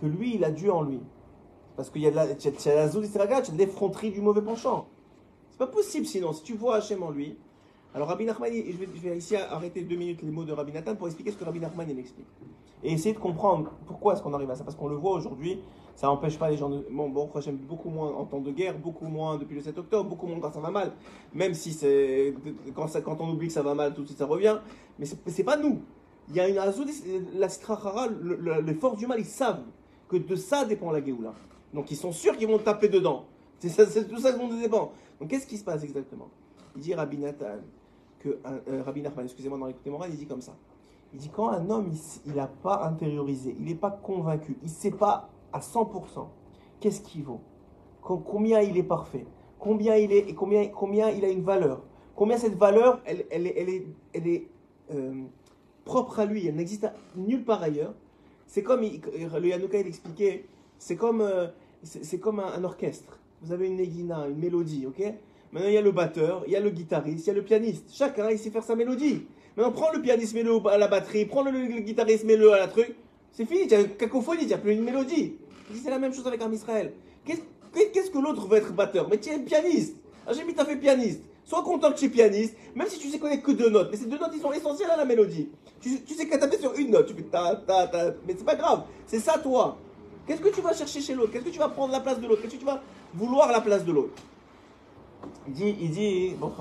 que 0.00 0.06
lui, 0.06 0.34
il 0.36 0.44
a 0.44 0.50
Dieu 0.50 0.72
en 0.72 0.82
lui? 0.82 1.00
Parce 1.76 1.90
qu'il 1.90 2.02
y 2.02 2.06
a 2.06 2.10
de 2.10 2.16
la, 2.16 2.34
tu 2.34 2.48
as, 2.48 2.88
de 2.88 3.58
l'effronterie 3.58 4.10
du 4.10 4.22
mauvais 4.22 4.40
penchant. 4.40 4.86
C'est 5.50 5.58
pas 5.58 5.66
possible 5.66 6.06
sinon, 6.06 6.32
si 6.32 6.42
tu 6.42 6.54
vois 6.54 6.76
Hachem 6.76 7.02
en 7.02 7.10
lui. 7.10 7.36
Alors 7.94 8.08
Rabbi 8.08 8.24
Nachman, 8.24 8.50
je 8.50 8.76
vais, 8.76 8.88
je 8.94 9.00
vais, 9.00 9.16
ici 9.16 9.36
arrêter 9.36 9.82
deux 9.82 9.96
minutes 9.96 10.22
les 10.22 10.30
mots 10.30 10.44
de 10.44 10.52
Rabbi 10.52 10.72
Nathan 10.72 10.96
pour 10.96 11.06
expliquer 11.06 11.30
ce 11.30 11.36
que 11.36 11.44
Rabbi 11.44 11.60
Nachman 11.60 11.86
il 11.90 11.98
explique. 11.98 12.26
Et 12.82 12.92
essayer 12.92 13.14
de 13.14 13.18
comprendre 13.18 13.70
pourquoi 13.86 14.14
est-ce 14.14 14.22
qu'on 14.22 14.34
arrive 14.34 14.50
à 14.50 14.54
ça. 14.54 14.64
Parce 14.64 14.76
qu'on 14.76 14.88
le 14.88 14.96
voit 14.96 15.12
aujourd'hui, 15.12 15.60
ça 15.98 16.06
n'empêche 16.06 16.38
pas 16.38 16.48
les 16.48 16.56
gens 16.56 16.68
de. 16.68 16.86
Bon, 16.92 17.08
bon 17.08 17.28
j'aime 17.40 17.56
beaucoup 17.56 17.90
moins 17.90 18.12
en 18.12 18.24
temps 18.24 18.40
de 18.40 18.52
guerre, 18.52 18.78
beaucoup 18.78 19.06
moins 19.08 19.36
depuis 19.36 19.56
le 19.56 19.62
7 19.62 19.76
octobre, 19.78 20.08
beaucoup 20.08 20.28
moins 20.28 20.38
quand 20.38 20.52
ça 20.52 20.60
va 20.60 20.70
mal. 20.70 20.92
Même 21.34 21.54
si 21.54 21.72
c'est. 21.72 22.34
Quand, 22.76 23.20
on 23.20 23.30
oublie 23.30 23.48
que 23.48 23.52
ça 23.52 23.62
va 23.62 23.74
mal, 23.74 23.92
tout 23.94 24.02
de 24.02 24.06
suite 24.06 24.18
ça 24.18 24.26
revient. 24.26 24.58
Mais 25.00 25.06
c'est 25.26 25.42
pas 25.42 25.56
nous. 25.56 25.80
il 26.28 26.36
y 26.36 26.40
a 26.40 26.48
une 26.48 26.56
Azoud, 26.56 26.88
la 27.34 27.48
le- 28.10 28.60
les 28.60 28.74
forces 28.74 28.96
du 28.98 29.08
mal, 29.08 29.18
ils 29.18 29.24
savent 29.24 29.64
que 30.08 30.16
de 30.18 30.36
ça 30.36 30.64
dépend 30.64 30.92
la 30.92 31.04
Géoula. 31.04 31.34
Donc 31.74 31.90
ils 31.90 31.96
sont 31.96 32.12
sûrs 32.12 32.36
qu'ils 32.36 32.46
vont 32.46 32.58
taper 32.58 32.88
dedans. 32.88 33.24
C'est 33.58 34.08
tout 34.08 34.18
ça 34.20 34.30
dont 34.30 34.46
dépend. 34.56 34.92
Donc 35.20 35.30
qu'est-ce 35.30 35.48
qui 35.48 35.56
se 35.58 35.64
passe 35.64 35.82
exactement? 35.82 36.28
Il 36.76 36.82
dit 36.82 36.94
Rabbi 36.94 37.18
Nathan, 37.18 37.56
que, 38.20 38.38
un- 38.44 38.60
euh, 38.72 38.84
Rabbi 38.84 39.02
Nachman, 39.02 39.24
excusez-moi, 39.24 39.58
dans 39.58 39.66
l'écoute 39.66 39.84
morale, 39.86 40.10
il 40.12 40.16
dit 40.16 40.26
comme 40.26 40.42
ça. 40.42 40.54
Il 41.12 41.18
dit 41.18 41.28
quand 41.28 41.48
un 41.48 41.68
homme, 41.68 41.90
il 42.24 42.34
n'a 42.34 42.46
pas 42.46 42.84
intériorisé, 42.86 43.56
il 43.58 43.64
n'est 43.64 43.74
pas 43.74 43.90
convaincu, 43.90 44.56
il 44.62 44.66
ne 44.68 44.72
sait 44.72 44.92
pas 44.92 45.28
à 45.52 45.60
100% 45.60 46.28
qu'est-ce 46.80 47.00
qu'il 47.02 47.24
vaut, 47.24 47.40
com- 48.02 48.22
combien 48.24 48.60
il 48.60 48.76
est 48.76 48.82
parfait, 48.82 49.26
combien 49.58 49.96
il 49.96 50.12
est, 50.12 50.28
et 50.28 50.34
combien, 50.34 50.66
combien 50.68 51.10
il 51.10 51.24
a 51.24 51.28
une 51.28 51.42
valeur, 51.42 51.82
combien 52.14 52.36
cette 52.36 52.54
valeur, 52.56 53.00
elle, 53.04 53.20
est, 53.20 53.54
elle 53.56 53.68
est, 53.68 53.86
elle 54.12 54.26
est, 54.26 54.48
euh, 54.92 55.24
propre 55.84 56.20
à 56.20 56.26
lui, 56.26 56.46
elle 56.46 56.56
n'existe 56.56 56.86
nulle 57.16 57.44
part 57.44 57.62
ailleurs. 57.62 57.94
C'est 58.46 58.62
comme, 58.62 58.80
le 58.82 59.46
Yanouka 59.48 59.78
il 59.78 59.86
expliquait, 59.86 60.46
c'est 60.78 60.96
comme, 60.96 61.20
euh, 61.20 61.48
c'est 61.82 62.18
comme 62.18 62.40
un, 62.40 62.64
orchestre. 62.64 63.18
Vous 63.42 63.52
avez 63.52 63.66
une 63.68 63.76
négina, 63.76 64.26
une 64.28 64.38
mélodie, 64.38 64.86
ok? 64.86 65.00
Maintenant, 65.52 65.68
il 65.68 65.74
y 65.74 65.78
a 65.78 65.82
le 65.82 65.92
batteur, 65.92 66.42
il 66.46 66.52
y 66.52 66.56
a 66.56 66.60
le 66.60 66.70
guitariste, 66.70 67.26
il 67.26 67.28
y 67.28 67.30
a 67.30 67.34
le 67.34 67.42
pianiste. 67.42 67.90
Chacun, 67.92 68.30
il 68.30 68.38
sait 68.38 68.50
faire 68.50 68.62
sa 68.64 68.74
mélodie. 68.74 69.26
Maintenant, 69.56 69.72
prends 69.72 69.92
le 69.92 70.00
pianiste, 70.02 70.34
mets-le 70.34 70.58
à 70.68 70.76
la 70.78 70.88
batterie, 70.88 71.24
prends 71.24 71.42
le, 71.42 71.50
le 71.50 71.80
guitariste, 71.80 72.24
mets-le 72.24 72.52
à 72.52 72.58
la 72.58 72.68
truc. 72.68 72.94
C'est 73.32 73.46
fini, 73.46 73.62
il 73.64 73.70
y 73.70 73.74
a 73.74 73.80
une 73.80 73.96
cacophonie, 73.96 74.46
n'y 74.46 74.52
a 74.52 74.58
plus 74.58 74.72
une 74.72 74.82
mélodie. 74.82 75.36
Dit, 75.70 75.78
C'est 75.82 75.90
la 75.90 75.98
même 75.98 76.12
chose 76.12 76.26
avec 76.26 76.42
un 76.42 76.52
Israël. 76.52 76.92
Qu'est-ce 77.24 78.10
que 78.10 78.18
l'autre 78.18 78.46
veut 78.48 78.56
être 78.56 78.72
batteur? 78.72 79.08
Mais 79.08 79.18
tu 79.18 79.30
es 79.30 79.38
pianiste. 79.38 79.96
J'ai 80.32 80.44
mis, 80.44 80.54
t'as 80.54 80.64
fait 80.64 80.76
pianiste. 80.76 81.22
Sois 81.44 81.62
content 81.62 81.92
que 81.92 81.98
tu 81.98 82.06
es 82.06 82.08
pianiste, 82.10 82.54
même 82.74 82.88
si 82.88 82.98
tu 82.98 83.08
sais 83.08 83.18
connaître 83.18 83.42
que 83.42 83.52
deux 83.52 83.70
notes. 83.70 83.88
Mais 83.90 83.96
ces 83.96 84.06
deux 84.06 84.18
notes, 84.18 84.32
ils 84.34 84.40
sont 84.40 84.52
essentielles 84.52 84.90
à 84.90 84.96
la 84.96 85.04
mélodie. 85.04 85.48
Tu, 85.80 86.02
tu 86.02 86.14
sais 86.14 86.28
qu'à 86.28 86.36
taper 86.36 86.58
sur 86.58 86.74
une 86.74 86.90
note, 86.90 87.06
tu 87.06 87.14
fais 87.14 87.22
ta, 87.22 87.56
ta, 87.56 87.86
ta. 87.86 88.14
Mais 88.26 88.34
c'est 88.36 88.44
pas 88.44 88.56
grave, 88.56 88.82
c'est 89.06 89.20
ça 89.20 89.38
toi. 89.38 89.78
Qu'est-ce 90.26 90.42
que 90.42 90.50
tu 90.50 90.60
vas 90.60 90.74
chercher 90.74 91.00
chez 91.00 91.14
l'autre? 91.14 91.32
Qu'est-ce 91.32 91.44
que 91.44 91.50
tu 91.50 91.58
vas 91.58 91.68
prendre 91.68 91.92
la 91.92 92.00
place 92.00 92.20
de 92.20 92.26
l'autre? 92.26 92.42
Qu'est-ce 92.42 92.54
que 92.54 92.60
tu 92.60 92.66
vas 92.66 92.82
vouloir 93.14 93.50
la 93.50 93.62
place 93.62 93.82
de 93.84 93.92
l'autre? 93.92 94.12
Il 95.46 95.54
dit, 95.54 95.74
il 95.80 95.90
dit, 95.90 96.34
bon, 96.38 96.52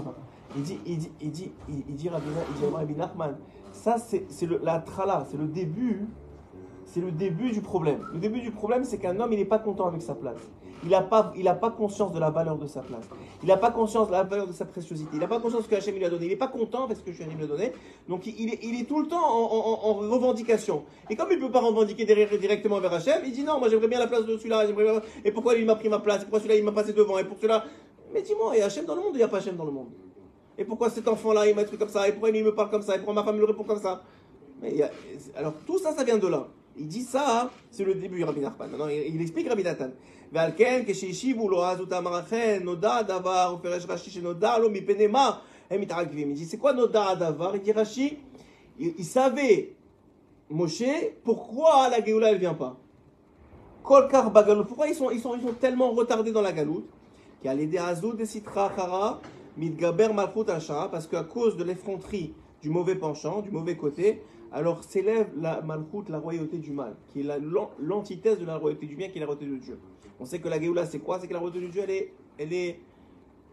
il 0.56 0.64
dit, 0.64 0.80
il 0.86 0.98
dit, 0.98 1.12
il 1.20 1.32
dit, 1.32 1.52
il, 1.68 1.84
il 1.90 1.96
dit, 1.96 2.08
Rabbi, 2.08 2.26
il 2.50 2.62
dit 2.62 2.74
Rabbi 2.74 2.94
Nachman, 2.96 3.38
ça 3.74 3.98
c'est 3.98 4.26
la 4.64 4.80
trala, 4.80 5.28
c'est 5.30 5.38
le 5.38 5.48
début, 5.48 6.08
c'est 6.88 7.02
le 7.02 7.12
début 7.12 7.52
du 7.52 7.62
problème. 7.62 8.00
Le 8.14 8.20
début 8.20 8.40
du 8.42 8.52
problème, 8.52 8.84
c'est 8.84 8.98
qu'un 8.98 9.20
homme, 9.20 9.32
il 9.34 9.40
n'est 9.40 9.46
pas 9.46 9.60
content 9.60 9.88
avec 9.88 10.02
sa 10.02 10.16
place. 10.16 10.40
Il 10.84 10.90
n'a 10.90 11.02
pas, 11.02 11.34
il 11.36 11.44
pas 11.60 11.72
conscience 11.72 12.14
de 12.14 12.20
la 12.20 12.30
valeur 12.30 12.58
de 12.58 12.68
sa 12.68 12.82
place. 12.82 13.06
Il 13.42 13.48
n'a 13.50 13.58
pas 13.58 13.72
conscience 13.72 14.08
de 14.08 14.14
la 14.14 14.24
valeur 14.24 14.48
de 14.48 14.54
sa 14.54 14.64
préciosité. 14.64 15.10
Il 15.14 15.20
n'a 15.20 15.28
pas 15.28 15.40
conscience 15.40 15.62
de 15.64 15.66
ce 15.66 15.70
que 15.72 15.76
Hachem 15.76 15.96
lui 15.96 16.06
a 16.06 16.10
donné. 16.10 16.26
Il 16.26 16.30
n'est 16.30 16.36
pas 16.36 16.48
content 16.48 16.84
avec 16.86 16.98
ce 16.98 17.02
que 17.02 17.10
Hachem 17.10 17.30
lui 17.36 17.44
a 17.44 17.48
donné. 17.48 17.74
Donc 18.08 18.26
il, 18.28 18.54
est, 18.54 18.60
il 18.64 18.80
est 18.80 18.86
tout 18.86 19.02
le 19.02 19.08
temps 19.08 19.18
en, 19.26 19.44
en- 19.46 19.90
en 19.90 19.94
revendication. 19.96 20.86
Et 21.10 21.16
comme 21.16 21.30
il 21.32 21.40
ne 21.40 21.46
peut 21.46 21.52
pas 21.52 21.62
revendiquer 21.62 22.06
directement 22.06 22.80
vers 22.80 22.94
Hachem, 22.94 23.22
il 23.26 23.32
dit 23.32 23.44
non, 23.44 23.60
moi 23.60 23.70
j'aimerais 23.70 23.88
bien 23.88 24.00
la 24.00 24.08
place 24.08 24.26
de 24.26 24.38
celui-là. 24.38 24.68
bien- 24.72 25.02
Et 25.26 25.32
pourquoi 25.32 25.56
il 25.56 25.66
m'a 25.66 25.76
pris 25.76 25.90
ma 25.90 26.00
place? 26.00 26.18
Et 26.22 26.26
pourquoi 26.26 26.40
celui-là 26.40 26.56
il 26.60 26.64
m'a 26.64 26.72
passé 26.72 26.94
devant? 26.94 27.18
Et 27.18 27.24
pour 27.24 27.38
celui-là. 27.38 27.66
Mais 28.14 28.22
dis-moi, 28.22 28.52
il 28.56 28.60
y 28.60 28.62
a 28.62 28.66
Hachem 28.68 28.86
dans 28.86 28.96
le 28.96 29.02
monde? 29.02 29.12
Ou 29.14 29.16
il 29.16 29.18
n'y 29.18 29.24
a 29.24 29.28
pas 29.28 29.38
Hachem 29.38 29.56
dans 29.58 29.66
le 29.66 29.72
monde 29.72 29.90
Et 30.60 30.64
pourquoi 30.64 30.92
cet 30.92 31.08
enfant-là 31.08 31.48
il 31.48 31.56
m'a 31.56 31.64
truc 31.64 31.80
comme 31.80 31.90
ça? 31.90 32.08
Et 32.08 32.12
pourquoi 32.12 32.30
il 32.30 32.44
me 32.46 32.54
parle 32.54 32.70
comme 32.70 32.84
ça? 32.84 32.94
Et 32.94 32.98
pourquoi 33.00 33.16
ma 33.16 33.24
femme 33.24 33.38
me 33.38 33.46
répond 33.46 33.64
comme 33.64 33.82
ça? 33.82 34.04
Mais 34.62 34.76
alors 35.36 35.54
tout 35.66 35.80
ça, 35.80 35.92
ça 35.92 36.04
vient 36.04 36.18
de 36.20 36.28
là. 36.28 36.48
Il 36.77 36.89
dit 36.89 37.03
ça, 37.03 37.43
hein, 37.43 37.51
c'est 37.71 37.85
le 37.85 37.95
début, 37.95 38.25
Rabbi 38.25 38.41
Nachman. 38.41 38.71
Maintenant, 38.71 38.89
il, 38.89 39.15
il 39.15 39.21
explique 39.21 39.49
Rabbi 39.49 39.63
Nathan. 39.63 39.91
ועל 40.33 40.51
כן, 40.57 40.83
כשהשיבו 40.87 41.49
לו 41.49 41.65
אז 41.65 41.81
אותם 41.81 42.07
אכן, 42.07 42.61
נודע 42.63 42.97
הדבר, 42.97 43.45
הוא 43.45 43.59
פירש 43.63 43.87
רש"י 43.89 44.11
שנודע 44.11 44.59
לו 44.59 44.71
מפני 44.71 45.07
מה 45.07 45.31
הם 45.71 45.81
מתעכבים. 45.81 46.31
Il 46.31 46.35
dit, 46.35 46.47
c'est 46.47 46.57
quoi 46.57 46.73
נודע 46.73 47.09
הדבר? 47.09 47.55
Il 47.55 47.63
dit 47.63 47.73
Rashi, 47.73 48.19
il, 48.79 48.95
il 48.99 49.05
savait, 49.05 49.75
Moshe, 50.51 50.83
pourquoi 51.23 51.89
la 51.91 52.03
Géoula, 52.05 52.31
elle 52.31 52.39
vient 52.39 52.55
pas. 52.55 52.77
Kol 53.83 54.09
kar 54.09 54.31
bagalout. 54.31 54.65
Pourquoi 54.65 54.87
ils 54.87 54.95
sont, 54.95 55.11
ils, 55.11 55.21
sont, 55.21 55.35
ils 55.35 55.43
sont 55.43 55.55
tellement 55.55 55.91
retardés 55.91 56.33
dans 56.33 56.43
la 56.43 56.53
galoute 56.53 56.89
Qui 57.41 57.49
a 57.49 57.55
l'idée 57.55 57.79
azou 57.79 58.13
de 58.13 58.25
sitra 58.25 58.73
chara, 58.75 59.21
mitgaber 59.57 60.09
malchut 60.15 60.49
asha, 60.49 60.89
parce 60.91 61.07
qu'à 61.07 61.25
cause 61.25 61.57
de 61.57 61.65
l'effronterie 61.65 62.35
du 62.63 62.71
mauvais 62.71 62.95
penchant, 62.95 63.41
du 63.41 63.51
mauvais 63.51 63.77
côté, 63.77 64.23
alors 64.52 64.84
s'élève 64.84 65.28
la 65.40 65.62
malchut, 65.62 66.10
la 66.10 66.20
royauté 66.20 66.58
du 66.58 66.72
mal, 66.72 66.96
qui 67.12 67.22
est 67.22 67.24
la- 67.24 67.38
l'an- 67.40 67.72
l'antithèse 67.80 68.40
de 68.40 68.46
la 68.46 68.58
royauté 68.58 68.86
du 68.86 68.96
bien, 68.96 69.10
qui 69.10 69.18
est 69.18 69.22
la 69.22 69.26
royauté 69.28 69.46
de 69.46 69.56
Dieu. 69.58 69.78
On 70.20 70.26
sait 70.26 70.40
que 70.40 70.48
la 70.48 70.60
Géoula, 70.60 70.86
c'est 70.86 71.00
quoi? 71.00 71.20
C'est 71.20 71.28
que 71.28 71.34
la 71.34 71.40
royauté 71.40 71.62
de 71.62 71.68
Dieu, 71.68 71.82
elle 71.84 71.92
est, 71.92 72.14
elle 72.38 72.54
est, 72.54 72.80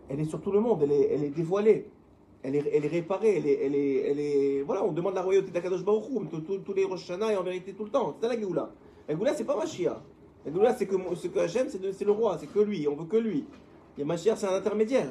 elle 0.09 0.21
est 0.21 0.25
sur 0.25 0.41
tout 0.41 0.53
le 0.53 0.61
monde, 0.61 0.81
elle 0.83 0.93
est, 0.93 1.09
elle 1.13 1.25
est 1.25 1.31
dévoilée. 1.31 1.89
Elle 2.43 2.57
est, 2.57 2.71
elle 2.75 2.85
est 2.85 2.89
réparée, 2.89 3.37
elle 3.39 3.47
est, 3.47 3.65
elle 3.65 4.21
est, 4.21 4.63
Voilà, 4.63 4.85
on 4.85 4.93
demande 4.93 5.15
la 5.15 5.23
royauté 5.23 5.51
d'Akadosh 5.51 5.83
Baruch 5.83 6.05
tous- 6.31 6.75
les 6.75 6.85
Rosh 6.85 7.09
et 7.11 7.37
en 7.37 7.43
vérité 7.43 7.73
tout 7.73 7.85
le 7.85 7.91
temps. 7.91 8.15
C'est 8.21 8.27
ça 8.27 8.35
la 8.35 8.39
Géoula. 8.39 8.71
La 9.09 9.15
Géoula, 9.15 9.35
c'est 9.35 9.45
pas 9.45 9.57
Mashiach. 9.57 9.97
La 10.45 10.53
Géoula, 10.53 10.75
c'est 10.75 10.87
que, 10.87 10.95
ce 11.15 11.29
que 11.29 11.39
Hachem, 11.39 11.69
c'est 11.71 12.05
le 12.05 12.13
roi, 12.13 12.37
c'est 12.39 12.47
que 12.53 12.61
lui, 12.61 12.87
on 12.87 12.97
veut 12.97 13.07
que 13.07 13.17
lui. 13.17 13.47
Et 13.97 14.05
Mashiach, 14.05 14.37
c'est 14.37 14.47
un 14.47 14.55
intermédiaire. 14.57 15.11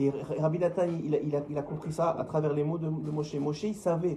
Et 0.00 0.12
Rabbi 0.38 0.60
Nathan, 0.60 0.84
il 0.86 1.58
a, 1.58 1.62
compris 1.62 1.92
ça 1.92 2.10
à 2.10 2.24
travers 2.24 2.52
les 2.54 2.62
mots 2.62 2.78
de, 2.78 2.88
Moshe. 2.88 3.34
Moshe, 3.34 3.64
il 3.64 3.74
savait. 3.74 4.16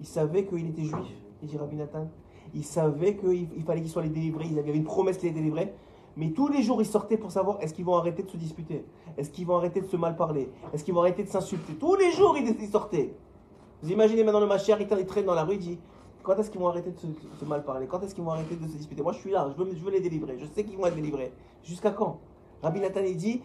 Il 0.00 0.06
savait 0.06 0.46
qu'il 0.46 0.66
était 0.68 0.84
juif, 0.84 1.08
il 1.42 1.48
dit 1.48 1.58
Rabbi 1.58 1.76
Nathan. 1.76 2.08
Il 2.54 2.64
savait 2.64 3.14
qu'il 3.14 3.48
il 3.54 3.62
fallait 3.62 3.82
qu'il 3.82 3.90
soit 3.90 4.02
les 4.02 4.08
délivré. 4.08 4.46
Il 4.46 4.54
y 4.54 4.58
avait 4.58 4.74
une 4.74 4.84
promesse 4.84 5.18
qu'il 5.18 5.28
les 5.28 5.34
délivrait. 5.34 5.74
Mais 6.16 6.30
tous 6.30 6.48
les 6.48 6.62
jours, 6.62 6.80
il 6.80 6.86
sortait 6.86 7.18
pour 7.18 7.30
savoir 7.30 7.58
est-ce 7.60 7.74
qu'ils 7.74 7.84
vont 7.84 7.96
arrêter 7.96 8.22
de 8.22 8.30
se 8.30 8.38
disputer? 8.38 8.86
Est-ce 9.18 9.30
qu'ils 9.30 9.46
vont 9.46 9.56
arrêter 9.56 9.82
de 9.82 9.86
se 9.86 9.96
mal 9.98 10.16
parler? 10.16 10.50
Est-ce 10.72 10.82
qu'ils 10.82 10.94
vont 10.94 11.00
arrêter 11.00 11.22
de 11.24 11.28
s'insulter? 11.28 11.74
Tous 11.74 11.94
les 11.94 12.10
jours, 12.12 12.34
il, 12.38 12.56
il 12.58 12.68
sortait. 12.68 13.14
Vous 13.82 13.90
imaginez 13.90 14.24
maintenant 14.24 14.40
le 14.40 14.46
Machar, 14.46 14.80
il 14.80 14.86
tra- 14.88 14.98
il 14.98 15.06
traîne 15.06 15.26
dans 15.26 15.34
la 15.34 15.44
rue, 15.44 15.54
il 15.56 15.60
dit 15.60 15.78
quand 16.22 16.36
est-ce 16.36 16.50
qu'ils 16.50 16.60
vont 16.60 16.68
arrêter 16.68 16.90
de 16.90 16.98
se, 16.98 17.06
se 17.38 17.44
mal 17.44 17.64
parler? 17.64 17.86
Quand 17.86 18.02
est-ce 18.02 18.14
qu'ils 18.14 18.24
vont 18.24 18.32
arrêter 18.32 18.56
de 18.56 18.66
se 18.66 18.76
disputer? 18.76 19.02
Moi, 19.02 19.12
je 19.12 19.18
suis 19.18 19.30
là, 19.30 19.50
je 19.56 19.62
veux, 19.62 19.70
je 19.74 19.84
veux 19.84 19.90
les 19.90 20.00
délivrer. 20.00 20.38
Je 20.38 20.46
sais 20.46 20.64
qu'ils 20.64 20.76
vont 20.76 20.86
être 20.86 20.96
délivrés. 20.96 21.32
Jusqu'à 21.62 21.90
quand? 21.90 22.18
Rabbi 22.62 22.80
Nathan, 22.80 23.02
il 23.06 23.16
dit 23.16 23.40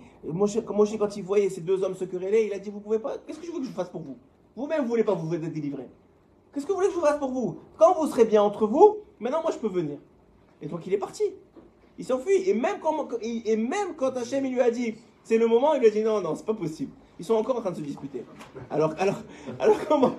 quand 0.65 1.17
il 1.17 1.23
voyait 1.23 1.49
ces 1.49 1.61
deux 1.61 1.83
hommes 1.83 1.95
se 1.95 2.05
quereller, 2.05 2.45
il 2.45 2.53
a 2.53 2.59
dit 2.59 2.69
Vous 2.69 2.79
pouvez 2.79 2.99
pas, 2.99 3.17
qu'est-ce 3.25 3.39
que 3.39 3.45
je 3.45 3.51
veux 3.51 3.59
que 3.59 3.65
je 3.65 3.71
fasse 3.71 3.89
pour 3.89 4.01
vous? 4.01 4.17
Vous-même, 4.55 4.81
vous 4.81 4.87
voulez 4.87 5.03
pas 5.03 5.13
vous 5.13 5.33
être 5.33 5.51
délivrés. 5.51 5.87
Qu'est-ce 6.53 6.65
que 6.65 6.71
vous 6.71 6.77
voulez 6.77 6.89
que 6.89 6.95
je 6.95 6.99
fasse 6.99 7.17
pour 7.19 7.31
vous? 7.31 7.59
Quand 7.77 7.93
vous 7.95 8.07
serez 8.07 8.25
bien 8.25 8.43
entre 8.43 8.67
vous, 8.67 8.97
maintenant, 9.19 9.41
moi, 9.41 9.51
je 9.51 9.57
peux 9.57 9.67
venir. 9.67 9.97
Et 10.61 10.67
donc, 10.67 10.85
il 10.85 10.93
est 10.93 10.97
parti. 10.97 11.23
Il 11.97 12.05
s'enfuit. 12.05 12.49
Et 12.49 12.53
même 12.53 12.77
quand, 12.81 13.07
et 13.21 13.57
quand 13.97 14.17
Hachem 14.17 14.45
il 14.45 14.53
lui 14.53 14.61
a 14.61 14.71
dit 14.71 14.95
c'est 15.23 15.37
le 15.37 15.47
moment, 15.47 15.73
il 15.73 15.79
lui 15.79 15.87
a 15.87 15.89
dit 15.89 16.03
non, 16.03 16.21
non, 16.21 16.35
c'est 16.35 16.45
pas 16.45 16.53
possible. 16.53 16.91
Ils 17.17 17.25
sont 17.25 17.35
encore 17.35 17.57
en 17.57 17.61
train 17.61 17.71
de 17.71 17.77
se 17.77 17.81
disputer. 17.81 18.25
Alors, 18.69 18.93
alors, 18.97 19.21
alors 19.59 19.77
comment? 19.87 20.15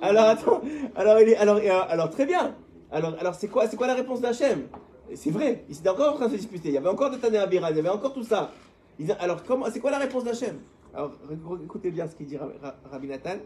Alors 0.00 0.24
attends, 0.24 0.60
alors, 0.94 1.20
il 1.20 1.30
est, 1.30 1.36
alors, 1.36 1.56
euh, 1.56 1.82
alors 1.88 2.10
très 2.10 2.24
bien. 2.24 2.54
Alors, 2.90 3.14
alors 3.18 3.34
c'est 3.34 3.48
quoi, 3.48 3.66
c'est 3.66 3.76
quoi 3.76 3.86
la 3.86 3.94
réponse 3.94 4.20
d'Hachem? 4.20 4.68
C'est 5.14 5.30
vrai, 5.30 5.64
ils 5.68 5.78
étaient 5.78 5.88
encore 5.88 6.12
en 6.14 6.16
train 6.16 6.26
de 6.26 6.32
se 6.32 6.36
disputer. 6.36 6.68
Il 6.68 6.74
y 6.74 6.78
avait 6.78 6.88
encore 6.88 7.10
de 7.10 7.16
Tané 7.16 7.38
il 7.50 7.54
y 7.54 7.58
avait 7.58 7.88
encore 7.88 8.12
tout 8.12 8.24
ça. 8.24 8.50
Alors 9.20 9.40
c'est 9.72 9.80
quoi 9.80 9.90
la 9.90 9.98
réponse 9.98 10.24
d'Hachem? 10.24 10.58
Alors 10.94 11.12
écoutez 11.62 11.90
bien 11.90 12.08
ce 12.08 12.16
qu'il 12.16 12.26
dit 12.26 12.36
Ra- 12.36 12.48
Ra- 12.62 12.76
Rabbi 12.90 13.06
Nathan 13.08 13.36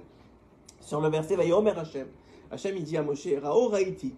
sur 0.81 1.01
le 1.01 1.09
verset 1.09 1.37
Vayomer 1.37 1.73
Hachem. 1.77 2.07
Hachem 2.51 2.77
il 2.77 2.85
dit 2.85 2.97
à 2.97 3.03
Moshe 3.03 3.27
Rao 3.43 3.69
Raïti 3.69 4.15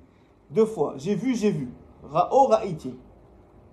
deux 0.50 0.66
fois. 0.66 0.94
J'ai 0.99 1.14
vu, 1.14 1.34
j'ai 1.34 1.50
vu. 1.50 1.68
Rao 2.02 2.46
Raïti. 2.46 2.94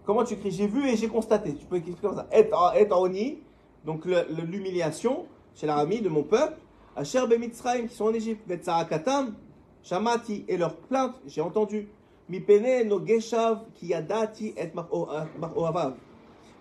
Comment 0.06 0.24
tu 0.24 0.34
écris 0.36 0.52
J'ai 0.52 0.68
vu 0.68 0.88
et 0.88 0.96
j'ai 0.96 1.08
constaté. 1.08 1.54
Tu 1.56 1.66
peux 1.66 1.76
écrire 1.76 1.96
comme 2.02 2.16
ça. 2.16 2.28
Et, 2.32 2.50
et 2.80 2.92
oni, 2.92 3.40
donc 3.86 4.06
l'humiliation 4.06 5.26
chez 5.54 5.68
l'arami 5.68 6.02
de 6.02 6.10
mon 6.10 6.24
peuple. 6.24 6.58
Asher 6.96 7.28
Bemitzraim 7.28 7.88
qui 7.88 7.96
sont 7.96 8.06
en 8.06 8.14
Égypte. 8.14 8.48
Betzarakatam, 8.48 9.36
Shamati 9.84 10.46
et 10.48 10.58
leur 10.58 10.76
plainte, 10.76 11.16
j'ai 11.28 11.42
entendu. 11.42 11.90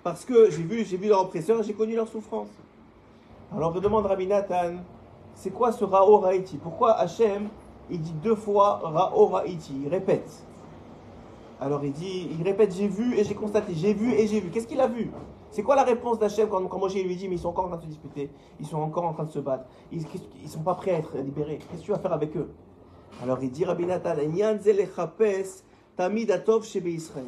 Parce 0.02 0.24
que 0.24 0.50
j'ai 0.50 0.62
vu, 0.62 0.84
j'ai 0.86 0.96
vu 0.96 1.08
leur 1.08 1.20
oppresseur, 1.20 1.62
j'ai 1.62 1.74
connu 1.74 1.94
leur 1.94 2.08
souffrance. 2.08 2.48
Alors 3.54 3.74
je 3.74 3.80
demande 3.80 4.06
Rabbi 4.06 4.26
Nathan, 4.26 4.76
c'est 5.34 5.50
quoi 5.50 5.72
ce 5.72 5.84
Rao 5.84 6.18
Raïti 6.18 6.56
Pourquoi 6.56 6.92
Hachem, 6.92 7.48
il 7.90 8.00
dit 8.00 8.14
deux 8.22 8.34
fois 8.34 8.80
Rao 8.82 9.26
Raïti 9.26 9.74
Il 9.84 9.88
répète. 9.88 10.42
Alors 11.60 11.84
il 11.84 11.92
dit, 11.92 12.30
il 12.38 12.42
répète 12.42 12.74
j'ai 12.74 12.88
vu 12.88 13.18
et 13.18 13.24
j'ai 13.24 13.34
constaté, 13.34 13.74
j'ai 13.74 13.92
vu 13.92 14.12
et 14.14 14.26
j'ai 14.26 14.40
vu. 14.40 14.48
Qu'est-ce 14.50 14.66
qu'il 14.66 14.80
a 14.80 14.86
vu? 14.86 15.10
C'est 15.50 15.62
quoi 15.62 15.76
la 15.76 15.84
réponse 15.84 16.18
d'Hachem 16.18 16.48
quand, 16.48 16.66
quand 16.66 16.86
lui 16.94 17.16
dit, 17.16 17.28
mais 17.28 17.34
ils 17.34 17.38
sont 17.38 17.48
encore 17.48 17.66
en 17.66 17.68
train 17.68 17.78
de 17.78 17.82
se 17.82 17.88
disputer, 17.88 18.30
ils 18.60 18.66
sont 18.66 18.78
encore 18.78 19.04
en 19.04 19.12
train 19.12 19.24
de 19.24 19.30
se 19.30 19.38
battre, 19.38 19.64
ils 19.92 20.02
ne 20.02 20.48
sont 20.48 20.60
pas 20.60 20.74
prêts 20.74 20.92
à 20.92 20.98
être 20.98 21.16
libérés. 21.18 21.58
Qu'est-ce 21.58 21.80
que 21.80 21.86
tu 21.86 21.92
vas 21.92 21.98
faire 21.98 22.12
avec 22.12 22.36
eux? 22.36 22.48
Alors 23.22 23.42
il 23.42 23.50
dit, 23.50 23.64
Rabbi 23.64 23.86
Nathan, 23.86 24.14
tamid 25.96 26.30
atov 26.30 26.64
Israël. 26.64 27.24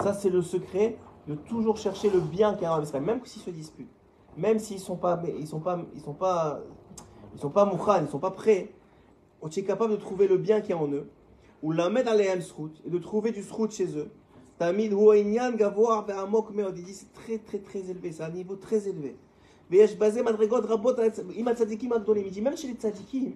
Ça, 0.00 0.14
c'est 0.14 0.30
le 0.30 0.42
secret 0.42 0.96
de 1.26 1.34
toujours 1.34 1.76
chercher 1.76 2.10
le 2.10 2.20
bien 2.20 2.54
qu'il 2.54 2.62
y 2.62 2.66
a 2.66 2.74
en 2.74 2.82
Israël, 2.82 3.04
même 3.04 3.20
s'ils 3.24 3.42
se 3.42 3.50
disputent, 3.50 3.90
même 4.36 4.58
s'ils 4.58 4.78
sont 4.80 4.96
pas, 4.96 5.20
ils 5.38 5.46
sont 5.46 5.60
pas, 5.60 5.80
ils 5.94 6.00
sont 6.00 6.12
pas, 6.12 6.60
ils 7.34 7.40
sont 7.40 7.50
pas 7.50 7.64
mouchan, 7.64 8.02
ils 8.02 8.08
sont 8.08 8.18
pas 8.18 8.30
prêts. 8.30 8.72
Tu 9.50 9.60
es 9.60 9.64
capable 9.64 9.92
de 9.92 9.96
trouver 9.96 10.26
le 10.26 10.38
bien 10.38 10.60
qu'il 10.60 10.70
y 10.70 10.72
a 10.72 10.78
en 10.78 10.90
eux, 10.90 11.08
ou 11.62 11.72
la 11.72 11.90
mettre 11.90 12.10
dans 12.10 12.16
les 12.16 12.24
et 12.24 12.90
de 12.90 12.98
trouver 12.98 13.30
du 13.30 13.42
srout 13.42 13.70
chez 13.70 13.96
eux. 13.96 14.10
Tamid 14.58 14.92
huainyan 14.92 15.52
gavoar 15.52 16.06
ve'amok 16.06 16.50
meod. 16.50 16.78
Il 16.78 16.84
dit 16.84 16.94
c'est 16.94 17.12
très 17.12 17.38
très 17.38 17.58
très 17.58 17.80
élevé, 17.90 18.12
c'est 18.12 18.22
un 18.22 18.30
niveau 18.30 18.56
très 18.56 18.88
élevé. 18.88 19.16
Ve'yesh 19.70 19.98
bazé 19.98 20.22
madrigot 20.22 20.60
rabot 20.60 20.94
ima 21.36 21.54
tzadikim. 21.54 21.92
Il 22.16 22.30
dit 22.30 22.40
même 22.40 22.56
chez 22.56 22.68
les 22.68 22.74
tzadikim, 22.74 23.32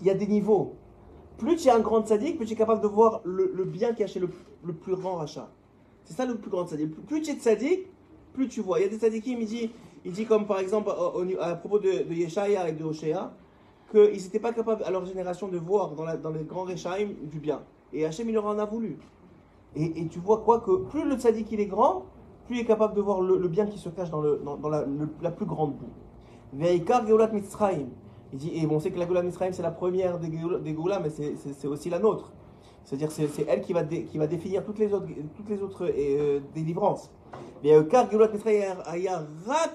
il 0.00 0.06
y 0.06 0.10
a 0.10 0.14
des 0.14 0.26
niveaux. 0.26 0.74
Plus 1.38 1.56
tu 1.56 1.68
es 1.68 1.70
un 1.70 1.80
grand 1.80 2.02
tzadik, 2.02 2.36
plus 2.36 2.46
tu 2.46 2.54
es 2.54 2.56
capable 2.56 2.80
de 2.80 2.88
voir 2.88 3.20
le, 3.24 3.64
bien 3.64 3.94
chez 4.06 4.18
le, 4.18 4.28
le 4.64 4.72
plus 4.72 4.96
grand 4.96 5.16
rachat. 5.16 5.48
C'est 6.04 6.14
ça 6.14 6.26
le 6.26 6.36
plus 6.36 6.50
grand 6.50 6.66
tzadik. 6.66 7.06
Plus 7.06 7.22
tu 7.22 7.30
es 7.30 7.34
tzadik, 7.34 7.86
plus 8.32 8.48
tu 8.48 8.60
vois. 8.60 8.78
Il 8.78 8.82
y 8.82 8.86
a 8.86 8.88
des 8.88 8.98
tzadikim, 8.98 9.40
il 9.40 9.46
dit, 9.46 9.70
il 10.04 10.12
dit 10.12 10.24
comme 10.24 10.46
par 10.46 10.60
exemple 10.60 10.90
à, 11.40 11.54
propos 11.56 11.78
de, 11.78 12.08
de 12.08 12.14
Yeshaya 12.14 12.68
et 12.68 12.72
de 12.72 12.84
Hoshea, 12.84 13.32
qu'ils 13.90 14.22
n'étaient 14.22 14.38
pas 14.38 14.52
capables 14.52 14.82
à 14.84 14.90
leur 14.90 15.04
génération 15.04 15.48
de 15.48 15.58
voir 15.58 15.92
dans, 15.92 16.30
les 16.30 16.44
grands 16.44 16.64
Rechaim 16.64 17.08
du 17.22 17.40
bien. 17.40 17.62
Et 17.92 18.04
Hachem, 18.04 18.28
il 18.28 18.34
leur 18.34 18.46
en 18.46 18.58
a 18.58 18.64
voulu. 18.64 18.98
Et, 19.76 20.06
tu 20.08 20.18
vois 20.18 20.38
quoi 20.38 20.60
que 20.60 20.76
plus 20.84 21.04
le 21.04 21.16
tzaddik 21.16 21.50
il 21.52 21.60
est 21.60 21.66
grand, 21.66 22.06
plus 22.46 22.56
il 22.56 22.60
est 22.60 22.64
capable 22.64 22.94
de 22.94 23.00
voir 23.00 23.20
le, 23.20 23.48
bien 23.48 23.66
qui 23.66 23.78
se 23.78 23.88
cache 23.88 24.10
dans, 24.10 24.22
la, 24.22 25.30
plus 25.30 25.46
grande 25.46 25.74
boue. 25.74 25.90
Veikar 26.52 27.04
Mitzrayim. 27.32 27.88
Il 28.32 28.38
dit, 28.38 28.50
et 28.54 28.66
on 28.66 28.78
sait 28.78 28.90
que 28.90 28.98
la 28.98 29.06
Geulat 29.06 29.22
Mitzrayim 29.22 29.52
c'est 29.52 29.62
la 29.62 29.70
première 29.70 30.18
des, 30.18 30.28
des 30.28 30.76
mais 31.02 31.10
c'est 31.10 31.66
aussi 31.66 31.88
la 31.88 31.98
nôtre. 31.98 32.30
C'est-à-dire 32.84 33.10
c'est 33.10 33.46
elle 33.48 33.60
qui 33.60 33.72
va, 33.72 33.84
qui 33.84 34.18
va 34.18 34.26
définir 34.26 34.64
toutes 34.64 34.78
les 34.78 34.92
autres, 34.92 35.06
toutes 35.36 35.48
les 35.48 35.62
autres 35.62 35.86
euh, 35.86 36.40
délivrances. 36.54 37.10
Mitzrayim 37.62 38.76
rak 39.46 39.70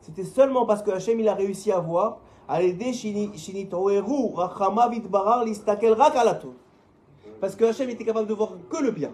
C'était 0.00 0.24
seulement 0.24 0.66
parce 0.66 0.82
que 0.82 0.90
Hachem 0.90 1.20
il 1.20 1.28
a 1.28 1.34
réussi 1.34 1.70
à 1.72 1.78
voir. 1.78 2.20
Parce 7.40 7.56
que 7.56 7.64
Hachem 7.64 7.90
était 7.90 8.04
capable 8.04 8.28
de 8.28 8.34
voir 8.34 8.52
que 8.68 8.82
le 8.82 8.90
bien. 8.90 9.10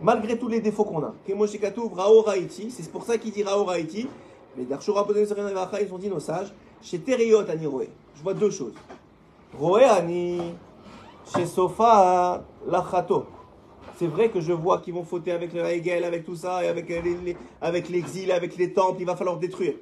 Malgré 0.00 0.38
tous 0.38 0.48
les 0.48 0.60
défauts 0.60 0.84
qu'on 0.84 1.02
a. 1.02 1.12
C'est 1.26 2.92
pour 2.92 3.02
ça 3.02 3.18
qu'il 3.18 3.32
dit 3.32 3.42
Rao 3.42 3.64
Raiti. 3.64 4.06
Mais 4.56 4.64
Darshura 4.64 5.06
ils 5.80 5.94
ont 5.94 5.98
dit 5.98 6.08
nos 6.08 6.20
sages. 6.20 6.52
Chez 6.82 6.98
Teriot 6.98 7.48
Aniroé. 7.48 7.90
Je 8.16 8.22
vois 8.22 8.34
deux 8.34 8.50
choses. 8.50 8.74
Roé 9.58 9.84
Ani. 9.84 10.54
Chez 11.34 11.46
Sofa 11.46 12.42
Lachato. 12.66 13.26
C'est 13.96 14.06
vrai 14.06 14.30
que 14.30 14.40
je 14.40 14.52
vois 14.52 14.78
qu'ils 14.78 14.94
vont 14.94 15.04
fauter 15.04 15.30
avec 15.30 15.52
le 15.52 15.62
Hegel, 15.64 16.04
avec 16.04 16.24
tout 16.24 16.34
ça, 16.34 16.64
et 16.64 16.68
avec, 16.68 16.90
avec 17.60 17.88
l'exil, 17.90 18.32
avec 18.32 18.56
les 18.56 18.72
temples, 18.72 19.00
il 19.00 19.06
va 19.06 19.14
falloir 19.14 19.36
détruire. 19.36 19.74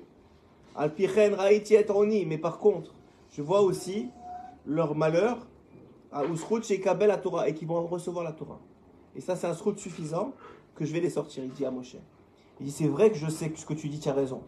Alpichen 0.75 1.35
Raiti 1.35 1.75
et 1.75 2.25
Mais 2.27 2.39
par 2.39 2.59
contre, 2.59 2.95
je 3.31 3.43
vois 3.43 3.61
aussi 3.61 4.09
leur 4.67 4.95
malheur 4.97 5.47
à 6.13 6.23
chez 6.63 6.81
Kabel 6.81 7.11
à 7.11 7.19
Torah 7.19 7.49
et 7.49 7.55
qui 7.55 7.65
vont 7.65 7.87
recevoir 7.87 8.25
la 8.25 8.33
Torah. 8.33 8.61
Et 9.15 9.21
ça, 9.21 9.37
c'est 9.37 9.47
un 9.47 9.55
srout 9.55 9.79
suffisant 9.79 10.33
que 10.75 10.85
je 10.85 10.93
vais 10.93 11.01
les 11.01 11.11
sortir. 11.11 11.45
Il 11.45 11.51
dit 11.51 11.65
à 11.65 11.71
Moshe. 11.71 11.97
Il 12.61 12.67
dit 12.67 12.73
C'est 12.73 12.87
vrai 12.87 13.11
que 13.11 13.17
je 13.17 13.29
sais 13.29 13.51
que 13.51 13.59
ce 13.59 13.67
que 13.67 13.75
tu 13.75 13.89
dis, 13.89 14.01
tu 14.01 14.09
as 14.09 14.15
raison. 14.15 14.43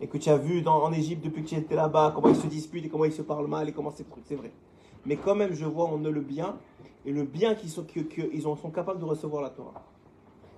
Et 0.00 0.06
que 0.08 0.18
tu 0.18 0.28
as 0.28 0.36
vu 0.36 0.66
en 0.66 0.92
Égypte 0.92 1.24
depuis 1.24 1.42
que 1.42 1.48
tu 1.48 1.54
étais 1.54 1.74
là-bas, 1.74 2.12
comment 2.14 2.28
ils 2.28 2.36
se 2.36 2.46
disputent 2.46 2.84
et 2.84 2.88
comment 2.88 3.06
ils 3.06 3.12
se 3.12 3.22
parlent 3.22 3.46
mal 3.46 3.68
et 3.68 3.72
comment 3.72 3.90
c'est 3.90 4.06
c'est 4.28 4.34
vrai. 4.34 4.52
Mais 5.06 5.16
quand 5.16 5.34
même, 5.34 5.54
je 5.54 5.64
vois 5.64 5.86
en 5.86 5.98
eux 5.98 6.10
le 6.10 6.20
bien 6.20 6.56
et 7.06 7.12
le 7.12 7.22
bien 7.22 7.54
qu'ils 7.54 7.70
sont, 7.70 7.84
qu'ils 7.84 8.42
sont 8.42 8.70
capables 8.70 8.98
de 8.98 9.04
recevoir 9.04 9.42
la 9.42 9.50
Torah. 9.50 9.84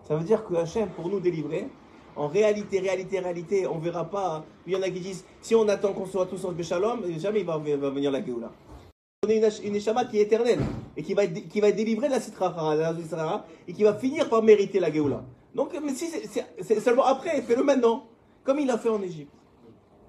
Ça 0.03 0.16
veut 0.16 0.24
dire 0.24 0.44
que 0.44 0.55
Hachem, 0.55 0.88
pour 0.88 1.09
nous 1.09 1.20
délivrer, 1.20 1.68
en 2.16 2.27
réalité, 2.27 2.81
réalité, 2.81 3.20
réalité, 3.20 3.66
on 3.66 3.79
verra 3.79 4.05
pas. 4.05 4.44
Il 4.66 4.72
y 4.72 4.77
en 4.77 4.83
a 4.83 4.90
qui 4.90 5.01
disent 5.01 5.24
si 5.40 5.55
on 5.55 5.68
attend 5.68 5.92
qu'on 5.92 6.07
soit 6.07 6.27
tous 6.27 6.44
en 6.44 6.53
Béchalom, 6.53 7.03
jamais 7.18 7.40
il 7.40 7.46
va, 7.46 7.59
va 7.59 7.90
venir 7.90 8.11
la 8.11 8.24
Géoula. 8.24 8.51
On 9.24 9.29
est 9.29 9.37
une, 9.37 9.74
une 9.74 9.81
qui 10.11 10.18
est 10.18 10.22
éternelle 10.22 10.61
et 10.96 11.03
qui 11.03 11.14
va 11.14 11.27
qui 11.27 11.61
va 11.61 11.68
être 11.68 11.77
délivrée 11.77 12.09
de 12.09 12.12
la 12.12 12.20
Sitra 12.20 13.44
et 13.68 13.72
qui 13.72 13.85
va 13.85 13.94
finir 13.94 14.29
par 14.29 14.42
mériter 14.42 14.81
la 14.81 14.90
Géoula. 14.90 15.22
Donc, 15.55 15.79
mais 15.83 15.92
si 15.92 16.09
c'est 16.09 16.81
seulement 16.81 17.05
après, 17.05 17.42
fais-le 17.42 17.62
maintenant, 17.62 18.05
comme 18.49 18.61
il 18.61 18.71
a 18.71 18.79
fait 18.79 18.89
en 18.89 19.03
Égypte. 19.03 19.31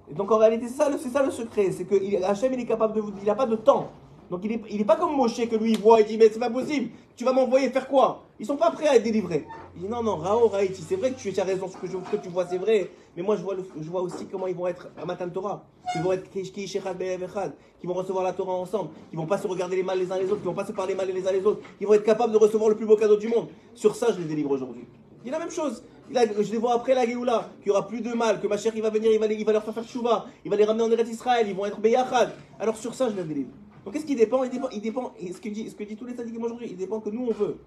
Et 0.10 0.14
donc 0.14 0.32
en 0.32 0.38
réalité, 0.38 0.70
c'est 0.70 0.76
ça, 0.76 0.90
ça, 0.98 1.24
le 1.24 1.30
secret, 1.30 1.72
c'est 1.74 1.84
que 1.84 2.24
Hachem 2.24 2.54
il 2.54 2.62
est 2.62 2.66
capable 2.66 2.94
de 2.94 3.02
vous, 3.02 3.12
il 3.20 3.26
n'a 3.26 3.36
pas 3.36 3.46
de 3.46 3.58
temps. 3.58 3.90
Donc 4.32 4.40
il 4.46 4.52
n'est 4.52 4.62
il 4.70 4.80
est 4.80 4.86
pas 4.86 4.96
comme 4.96 5.14
Moshe 5.14 5.46
que 5.46 5.58
lui 5.58 5.72
il 5.72 5.78
voit, 5.78 6.00
il 6.00 6.08
dit 6.08 6.18
mais 6.18 6.30
c'est 6.30 6.40
pas 6.40 6.50
possible, 6.50 6.92
tu 7.18 7.26
vas 7.26 7.34
m'envoyer 7.34 7.70
faire 7.70 7.90
quoi? 7.90 8.24
Ils 8.40 8.46
sont 8.46 8.56
pas 8.56 8.72
prêts 8.72 8.88
à 8.88 8.96
être 8.96 9.04
délivrés. 9.04 9.46
Il 9.76 9.82
dit 9.82 9.90
non, 9.90 10.02
non, 10.02 10.16
Rao, 10.16 10.48
Raïti, 10.48 10.82
c'est 10.88 10.96
vrai 10.96 11.12
que 11.12 11.20
tu, 11.20 11.38
as 11.38 11.44
raison, 11.44 11.68
ce 11.68 11.76
que, 11.76 11.86
je, 11.86 11.98
que 11.98 12.16
tu 12.16 12.30
vois 12.30 12.46
c'est 12.46 12.60
vrai, 12.60 12.90
mais 13.18 13.24
moi 13.24 13.36
je 13.36 13.44
vois, 13.44 13.56
je 13.78 13.90
vois 13.90 14.04
aussi 14.04 14.26
comment 14.28 14.48
ils 14.48 14.56
vont 14.56 14.68
être 14.68 14.88
à 14.98 15.06
Matan 15.06 15.28
Torah. 15.30 15.66
Ils 15.96 16.02
vont 16.02 16.14
être 16.14 16.30
qui 16.32 17.88
vont 17.88 17.94
recevoir 17.94 18.24
la 18.24 18.32
Torah 18.32 18.54
ensemble, 18.54 18.92
qui 19.10 19.18
vont 19.18 19.26
pas 19.26 19.38
se 19.38 19.48
regarder 19.48 19.76
les 19.76 19.84
mal 19.84 20.00
les 20.00 20.10
uns 20.10 20.18
les 20.18 20.32
autres, 20.32 20.40
qui 20.40 20.48
vont 20.48 20.54
pas 20.54 20.66
se 20.66 20.72
parler 20.72 20.96
mal 20.96 21.12
les 21.12 21.28
uns 21.28 21.32
les 21.34 21.46
autres, 21.46 21.60
ils 21.82 21.86
vont 21.86 21.94
être 21.94 22.06
capables 22.06 22.32
de 22.32 22.38
recevoir 22.38 22.70
le 22.70 22.78
plus 22.78 22.86
beau 22.86 22.96
cadeau 22.96 23.18
du 23.18 23.28
monde. 23.28 23.50
Sur 23.76 23.96
ça, 23.98 24.14
je 24.14 24.20
les 24.20 24.26
délivre 24.26 24.52
aujourd'hui. 24.52 24.86
Il 25.20 25.26
dit 25.26 25.32
la 25.32 25.40
même 25.40 25.52
chose. 25.52 25.84
je 26.12 26.52
les 26.52 26.58
vois 26.58 26.74
après 26.74 26.96
la 26.96 27.06
Géoula, 27.06 27.50
qu'il 27.62 27.72
n'y 27.72 27.78
aura 27.78 27.88
plus 27.88 28.02
de 28.02 28.14
mal, 28.14 28.40
que 28.40 28.48
ma 28.48 28.58
chère 28.58 28.74
il 28.76 28.82
va 28.82 28.90
venir, 28.90 29.12
il 29.12 29.20
va, 29.20 29.26
il 29.28 29.46
va 29.46 29.52
leur 29.52 29.64
faire 29.64 29.74
faire 29.74 29.88
chouva, 29.88 30.26
il 30.46 30.50
va 30.50 30.58
les 30.58 30.66
ramener 30.66 30.84
en 30.84 30.92
Eretz 30.92 31.10
Israël, 31.10 31.48
ils 31.48 31.56
vont 31.56 31.66
être 31.66 31.80
Beyachad. 31.80 32.32
Alors 32.60 32.78
sur 32.78 32.94
ça, 32.94 33.10
je 33.10 33.16
les 33.16 33.24
délivre. 33.24 33.50
Donc 33.84 33.94
qu'est-ce 33.94 34.06
qui 34.06 34.16
dépend? 34.16 34.44
Il 34.44 34.50
dépend, 34.50 34.70
il 34.70 34.82
dépend 34.82 35.14
et 35.20 35.34
ce 35.34 35.42
que 35.42 35.50
dit, 35.50 35.70
ce 35.70 35.76
que 35.76 35.84
dit 35.84 35.96
tous 35.96 36.06
les 36.06 36.16
sadikim 36.16 36.44
aujourd'hui, 36.44 36.68
il 36.72 36.78
dépend 36.78 37.00
que 37.00 37.10
nous 37.10 37.28
on 37.28 37.34
veut. 37.34 37.58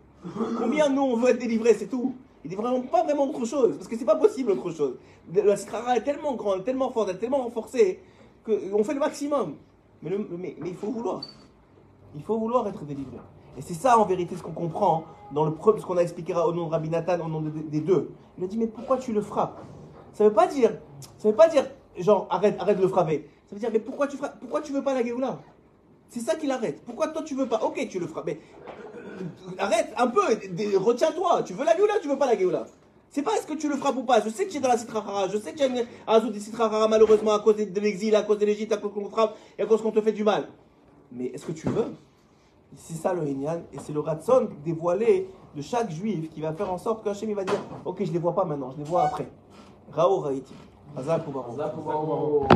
Combien 0.58 0.88
nous 0.88 1.02
on 1.02 1.16
veut 1.16 1.30
être 1.30 1.38
délivrés, 1.38 1.74
c'est 1.74 1.88
tout. 1.88 2.14
Il 2.44 2.50
dit 2.50 2.56
vraiment 2.56 2.80
pas 2.82 3.04
vraiment 3.04 3.28
autre 3.28 3.44
chose, 3.44 3.76
parce 3.76 3.88
que 3.88 3.96
c'est 3.96 4.04
pas 4.04 4.16
possible 4.16 4.52
autre 4.52 4.70
chose. 4.72 4.96
La 5.32 5.56
strara 5.56 5.96
est 5.96 6.02
tellement 6.02 6.34
grande, 6.34 6.64
tellement 6.64 6.90
forte, 6.90 7.10
elle 7.10 7.16
est 7.16 7.18
tellement 7.18 7.44
renforcée, 7.44 8.00
qu'on 8.44 8.82
fait 8.82 8.94
le 8.94 9.00
maximum. 9.00 9.56
Mais, 10.02 10.56
il 10.66 10.74
faut 10.74 10.88
vouloir. 10.88 11.22
Il 12.16 12.22
faut 12.22 12.38
vouloir 12.38 12.66
être 12.66 12.84
délivré. 12.84 13.18
Et 13.56 13.62
c'est 13.62 13.74
ça 13.74 13.98
en 13.98 14.04
vérité 14.04 14.36
ce 14.36 14.42
qu'on 14.42 14.52
comprend 14.52 15.04
dans 15.32 15.44
le 15.44 15.52
ce 15.78 15.84
qu'on 15.84 15.96
a 15.96 16.02
expliqué 16.02 16.34
au 16.34 16.52
nom 16.52 16.66
de 16.66 16.70
Rabbi 16.70 16.88
Nathan, 16.88 17.20
au 17.24 17.28
nom 17.28 17.40
des 17.40 17.80
deux. 17.80 18.10
Il 18.38 18.44
a 18.44 18.46
dit 18.46 18.58
mais 18.58 18.66
pourquoi 18.66 18.96
tu 18.96 19.12
le 19.12 19.20
frappes? 19.20 19.60
Ça 20.12 20.24
veut 20.24 20.32
pas 20.32 20.46
dire, 20.46 20.78
ça 21.18 21.28
veut 21.28 21.36
pas 21.36 21.48
dire 21.48 21.64
genre 21.98 22.26
arrête, 22.30 22.56
arrête 22.58 22.78
de 22.78 22.82
le 22.82 22.88
frapper. 22.88 23.28
Ça 23.46 23.54
veut 23.54 23.60
dire 23.60 23.70
mais 23.72 23.78
pourquoi 23.78 24.06
tu 24.06 24.16
frappes, 24.16 24.38
pourquoi 24.40 24.60
tu 24.60 24.72
veux 24.72 24.82
pas 24.82 24.94
la 24.94 25.02
Géoula? 25.02 25.40
C'est 26.08 26.20
ça 26.20 26.34
qui 26.34 26.46
l'arrête. 26.46 26.82
Pourquoi 26.84 27.08
toi 27.08 27.22
tu 27.22 27.34
veux 27.34 27.48
pas? 27.48 27.60
Ok, 27.62 27.86
tu 27.88 27.98
le 27.98 28.06
feras, 28.06 28.22
mais 28.26 28.38
arrête 29.58 29.92
un 29.96 30.08
peu, 30.08 30.20
retiens-toi. 30.76 31.42
Tu 31.42 31.54
veux 31.54 31.64
la 31.64 31.76
Géoula, 31.76 31.94
tu 32.00 32.08
veux 32.08 32.18
pas 32.18 32.26
la 32.26 32.38
Géoula? 32.38 32.66
C'est 33.10 33.22
pas 33.22 33.34
est-ce 33.36 33.46
que 33.46 33.54
tu 33.54 33.68
le 33.68 33.76
frappes 33.76 33.96
ou 33.96 34.04
pas. 34.04 34.20
Je 34.22 34.30
sais 34.30 34.46
que 34.46 34.50
tu 34.50 34.56
es 34.56 34.60
dans 34.60 34.68
la 34.68 34.78
Citrahara, 34.78 35.28
je 35.28 35.36
sais 35.36 35.52
que 35.52 35.58
tu 35.58 35.62
as 35.62 35.66
une 35.66 35.84
Azou 36.06 36.30
des 36.30 36.40
Citrahara 36.40 36.88
malheureusement 36.88 37.32
à 37.32 37.40
cause 37.40 37.56
de 37.56 37.80
l'exil, 37.80 38.14
à 38.16 38.22
cause 38.22 38.38
de 38.38 38.46
l'Égypte, 38.46 38.72
à 38.72 38.78
cause 38.78 38.92
qu'on 38.92 39.08
frappe 39.10 39.36
et 39.58 39.62
à 39.62 39.66
cause 39.66 39.82
qu'on 39.82 39.90
te 39.90 40.00
fait 40.00 40.12
du 40.12 40.24
mal. 40.24 40.48
Mais 41.10 41.26
est-ce 41.26 41.44
que 41.44 41.52
tu 41.52 41.68
veux? 41.68 41.92
C'est 42.76 42.94
ça 42.94 43.12
le 43.12 43.28
Hinyan 43.28 43.60
et 43.72 43.78
c'est 43.78 43.92
le 43.92 44.00
Ratson 44.00 44.48
dévoilé 44.64 45.28
de 45.54 45.62
chaque 45.62 45.90
juif 45.90 46.30
qui 46.30 46.40
va 46.40 46.52
faire 46.52 46.72
en 46.72 46.78
sorte 46.78 47.04
qu'Hachem 47.04 47.32
va 47.34 47.44
dire 47.44 47.60
Ok, 47.84 48.02
je 48.04 48.12
les 48.12 48.18
vois 48.18 48.34
pas 48.34 48.44
maintenant, 48.44 48.70
je 48.70 48.78
les 48.78 48.84
vois 48.84 49.02
après. 49.02 49.28
Rao 49.92 50.20
Raïti. 50.20 50.54